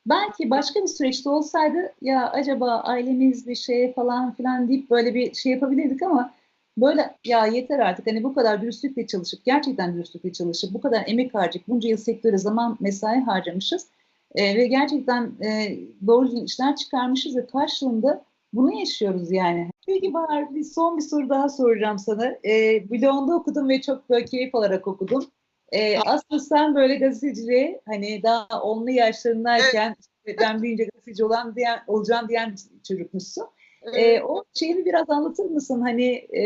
Belki 0.06 0.50
başka 0.50 0.82
bir 0.82 0.86
süreçte 0.86 1.30
olsaydı 1.30 1.92
ya 2.02 2.30
acaba 2.30 2.70
ailemiz 2.70 3.48
bir 3.48 3.54
şeye 3.54 3.92
falan 3.92 4.34
filan 4.34 4.68
deyip 4.68 4.90
böyle 4.90 5.14
bir 5.14 5.34
şey 5.34 5.52
yapabilirdik 5.52 6.02
ama 6.02 6.32
böyle 6.76 7.16
ya 7.24 7.46
yeter 7.46 7.78
artık 7.78 8.06
hani 8.06 8.24
bu 8.24 8.34
kadar 8.34 8.62
dürüstlükle 8.62 9.06
çalışıp 9.06 9.44
gerçekten 9.44 9.94
dürüstlükle 9.94 10.32
çalışıp 10.32 10.74
bu 10.74 10.80
kadar 10.80 11.04
emek 11.06 11.34
harcayıp 11.34 11.68
bunca 11.68 11.88
yıl 11.88 11.96
sektöre 11.96 12.38
zaman 12.38 12.76
mesai 12.80 13.20
harcamışız. 13.20 13.88
E, 14.34 14.56
ve 14.56 14.66
gerçekten 14.66 15.32
e, 15.44 15.78
doğru 16.06 16.26
düzgün 16.26 16.44
işler 16.44 16.76
çıkarmışız 16.76 17.36
ve 17.36 17.46
karşılığında 17.46 18.24
bunu 18.52 18.78
yaşıyoruz 18.78 19.32
yani. 19.32 19.70
Peki 19.86 20.14
Bahar 20.14 20.54
bir 20.54 20.64
son 20.64 20.96
bir 20.96 21.02
soru 21.02 21.28
daha 21.28 21.48
soracağım 21.48 21.98
sana. 21.98 22.26
E, 22.44 22.84
blogunda 22.90 23.34
okudum 23.34 23.68
ve 23.68 23.80
çok 23.80 24.10
böyle 24.10 24.24
keyif 24.24 24.54
alarak 24.54 24.86
okudum. 24.86 25.24
E, 25.72 25.98
aslında 25.98 26.40
sen 26.40 26.74
böyle 26.74 26.96
gazeteciliğe 26.96 27.80
hani 27.86 28.22
daha 28.22 28.62
onlu 28.62 28.90
yaşlarındayken 28.90 29.96
işte 30.00 30.36
ben 30.40 30.62
büyüyünce 30.62 30.84
gazeteci 30.84 31.24
olan 31.24 31.56
diyen, 31.56 31.78
olacağım 31.86 32.28
diyen 32.28 32.54
çocukmuşsun. 32.88 33.44
E, 33.82 34.20
o 34.22 34.44
şeyini 34.54 34.84
biraz 34.84 35.10
anlatır 35.10 35.44
mısın? 35.44 35.80
Hani 35.80 36.06
e, 36.14 36.42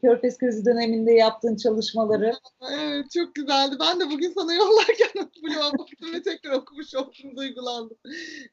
Körfez 0.00 0.38
krizi 0.38 0.64
döneminde 0.64 1.12
yaptığın 1.12 1.56
çalışmaları. 1.56 2.32
Evet 2.72 3.10
çok 3.14 3.34
güzeldi. 3.34 3.76
Ben 3.80 4.00
de 4.00 4.10
bugün 4.10 4.32
sana 4.32 4.54
yollarken 4.54 5.08
bloğa 5.42 5.72
baktım 5.78 6.12
ve 6.14 6.22
tekrar 6.22 6.52
okumuş 6.52 6.94
oldum, 6.94 7.36
duygulandım. 7.36 7.96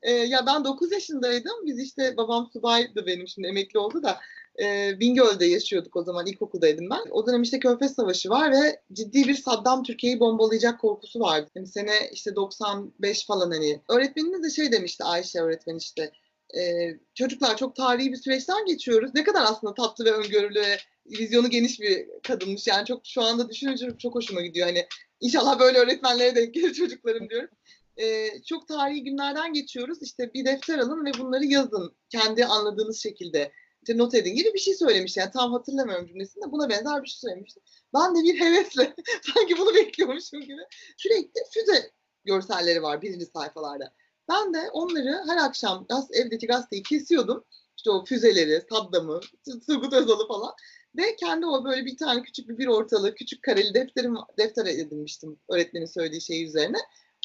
Ee, 0.02 0.12
ya 0.12 0.46
ben 0.48 0.64
9 0.64 0.92
yaşındaydım. 0.92 1.66
Biz 1.66 1.80
işte 1.80 2.18
babam 2.18 2.50
subaydı 2.54 3.06
benim 3.06 3.28
şimdi 3.28 3.48
emekli 3.48 3.80
oldu 3.80 4.04
da 4.04 4.18
e, 4.60 5.00
Bingöl'de 5.00 5.46
yaşıyorduk 5.46 5.96
o 5.96 6.04
zaman 6.04 6.26
ilkokuldaydım 6.26 6.90
ben. 6.90 7.12
O 7.12 7.28
dönem 7.28 7.42
işte 7.42 7.60
Körfez 7.60 7.94
Savaşı 7.94 8.30
var 8.30 8.52
ve 8.52 8.82
ciddi 8.94 9.28
bir 9.28 9.36
Saddam 9.36 9.84
Türkiye'yi 9.84 10.20
bombalayacak 10.20 10.82
korkusu 10.82 11.20
vardı. 11.20 11.50
Yani 11.56 11.68
sene 11.68 11.94
işte 12.12 12.36
95 12.36 13.26
falan 13.26 13.52
hani. 13.52 13.82
Öğretmenimiz 13.90 14.44
de 14.44 14.50
şey 14.50 14.72
demişti 14.72 15.04
Ayşe 15.04 15.42
öğretmen 15.42 15.76
işte. 15.76 16.12
E, 16.56 16.92
çocuklar 17.16 17.58
çok 17.58 17.76
tarihi 17.76 18.12
bir 18.12 18.18
süreçten 18.18 18.66
geçiyoruz. 18.66 19.12
Ne 19.16 19.24
kadar 19.24 19.44
aslında 19.44 19.74
tatlı 19.74 20.06
ve 20.06 20.12
öngörülü 20.12 20.64
vizyonu 21.06 21.50
geniş 21.50 21.80
bir 21.80 22.08
kadınmış. 22.24 22.68
Yani 22.68 22.86
çok 22.86 23.06
şu 23.06 23.22
anda 23.22 23.50
düşününce 23.50 23.88
çok 23.98 24.16
hoşuma 24.16 24.42
gidiyor. 24.42 24.68
Hani 24.68 24.88
inşallah 25.20 25.60
böyle 25.60 25.78
öğretmenlere 25.78 26.36
denk 26.36 26.54
gelir 26.54 26.74
çocuklarım 26.74 27.30
diyorum. 27.30 27.50
Ee, 27.98 28.42
çok 28.46 28.68
tarihi 28.68 29.04
günlerden 29.04 29.54
geçiyoruz. 29.54 30.02
İşte 30.02 30.34
bir 30.34 30.46
defter 30.46 30.80
alın 30.80 31.06
ve 31.06 31.12
bunları 31.20 31.46
yazın. 31.46 31.96
Kendi 32.10 32.46
anladığınız 32.46 33.04
şekilde. 33.04 33.52
İşte 33.82 33.98
not 33.98 34.16
edin 34.16 34.36
gibi 34.36 34.54
bir 34.54 34.60
şey 34.60 34.76
söylemiş. 34.76 35.18
Yani 35.18 35.32
tam 35.32 35.52
hatırlamıyorum 35.52 36.08
cümlesini 36.08 36.44
de 36.44 36.52
buna 36.52 36.70
benzer 36.70 37.04
bir 37.04 37.08
şey 37.08 37.20
söylemişti. 37.20 37.60
Ben 37.94 38.16
de 38.16 38.24
bir 38.24 38.40
hevesle 38.40 38.94
sanki 39.36 39.58
bunu 39.58 39.76
bekliyormuşum 39.76 40.42
gibi. 40.42 40.62
Sürekli 40.98 41.42
füze 41.54 41.92
görselleri 42.26 42.84
var 42.84 43.02
birinci 43.02 43.26
sayfalarda. 43.26 43.94
Ben 44.30 44.54
de 44.54 44.70
onları 44.74 45.24
her 45.28 45.38
akşam 45.38 45.86
gaz, 45.90 46.08
evdeki 46.12 46.48
gazeteyi 46.48 46.84
kesiyordum. 46.84 47.44
İşte 47.78 47.92
o 47.92 48.06
füzeleri, 48.06 48.62
Saddam'ı, 48.70 49.20
Turgut 49.68 49.94
Özal'ı 49.94 50.28
falan. 50.28 50.54
Ve 50.98 51.16
kendi 51.16 51.46
o 51.46 51.66
böyle 51.66 51.86
bir 51.86 51.98
tane 51.98 52.22
küçük 52.22 52.50
bir 52.50 52.58
bir 52.58 52.68
ortalığı, 52.68 53.16
küçük 53.16 53.44
kareli 53.44 53.74
defterim, 53.74 54.16
defter 54.38 54.66
edinmiştim 54.66 55.40
öğretmenin 55.50 55.86
söylediği 55.86 56.22
şey 56.22 56.44
üzerine. 56.44 56.78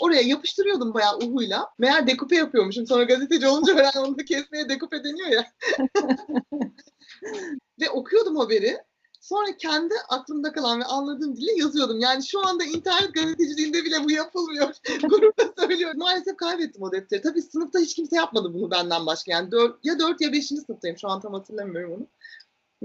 Oraya 0.02 0.20
yapıştırıyordum 0.20 0.94
bayağı 0.94 1.18
uhuyla. 1.18 1.68
Meğer 1.78 2.06
dekupe 2.06 2.36
yapıyormuşum. 2.36 2.86
Sonra 2.86 3.04
gazeteci 3.04 3.48
olunca 3.48 3.74
öğren 3.74 4.00
onu 4.00 4.18
da 4.18 4.24
kesmeye 4.24 4.68
dekupe 4.68 5.04
deniyor 5.04 5.28
ya. 5.28 5.52
ve 7.80 7.90
okuyordum 7.90 8.36
haberi. 8.36 8.78
Sonra 9.22 9.56
kendi 9.56 9.94
aklımda 10.08 10.52
kalan 10.52 10.80
ve 10.80 10.84
anladığım 10.84 11.36
dille 11.36 11.52
yazıyordum. 11.56 12.00
Yani 12.00 12.26
şu 12.26 12.46
anda 12.46 12.64
internet 12.64 13.14
gazeteciliğinde 13.14 13.84
bile 13.84 14.04
bu 14.04 14.10
yapılmıyor. 14.10 14.68
Gururla 15.02 15.52
söylüyorum. 15.58 15.98
Maalesef 15.98 16.36
kaybettim 16.36 16.82
o 16.82 16.92
defteri. 16.92 17.22
Tabii 17.22 17.42
sınıfta 17.42 17.78
hiç 17.78 17.94
kimse 17.94 18.16
yapmadı 18.16 18.54
bunu 18.54 18.70
benden 18.70 19.06
başka. 19.06 19.32
Yani 19.32 19.50
dört, 19.50 19.84
ya 19.84 19.98
4 19.98 20.20
ya 20.20 20.32
5. 20.32 20.46
sınıftayım. 20.46 20.98
Şu 20.98 21.08
an 21.08 21.20
tam 21.20 21.34
hatırlamıyorum 21.34 21.92
onu. 21.92 22.06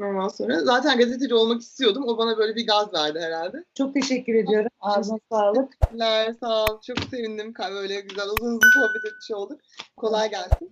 Ondan 0.07 0.27
sonra 0.27 0.59
zaten 0.59 0.97
gazeteci 0.97 1.35
olmak 1.35 1.61
istiyordum. 1.61 2.03
O 2.07 2.17
bana 2.17 2.37
böyle 2.37 2.55
bir 2.55 2.67
gaz 2.67 2.93
verdi 2.93 3.19
herhalde. 3.19 3.63
Çok 3.77 3.93
teşekkür 3.93 4.35
ediyorum. 4.35 4.69
Ağzına 4.79 5.19
sağlık. 5.31 5.81
Teşekkürler, 5.81 6.35
sağ 6.39 6.65
ol. 6.65 6.81
Çok 6.81 6.99
sevindim. 6.99 7.53
Böyle 7.59 8.01
güzel 8.01 8.25
uzun 8.25 8.47
uzun 8.47 8.71
sohbet 8.73 9.05
etmiş 9.05 9.31
olduk. 9.31 9.59
Kolay 9.97 10.29
gelsin. 10.29 10.71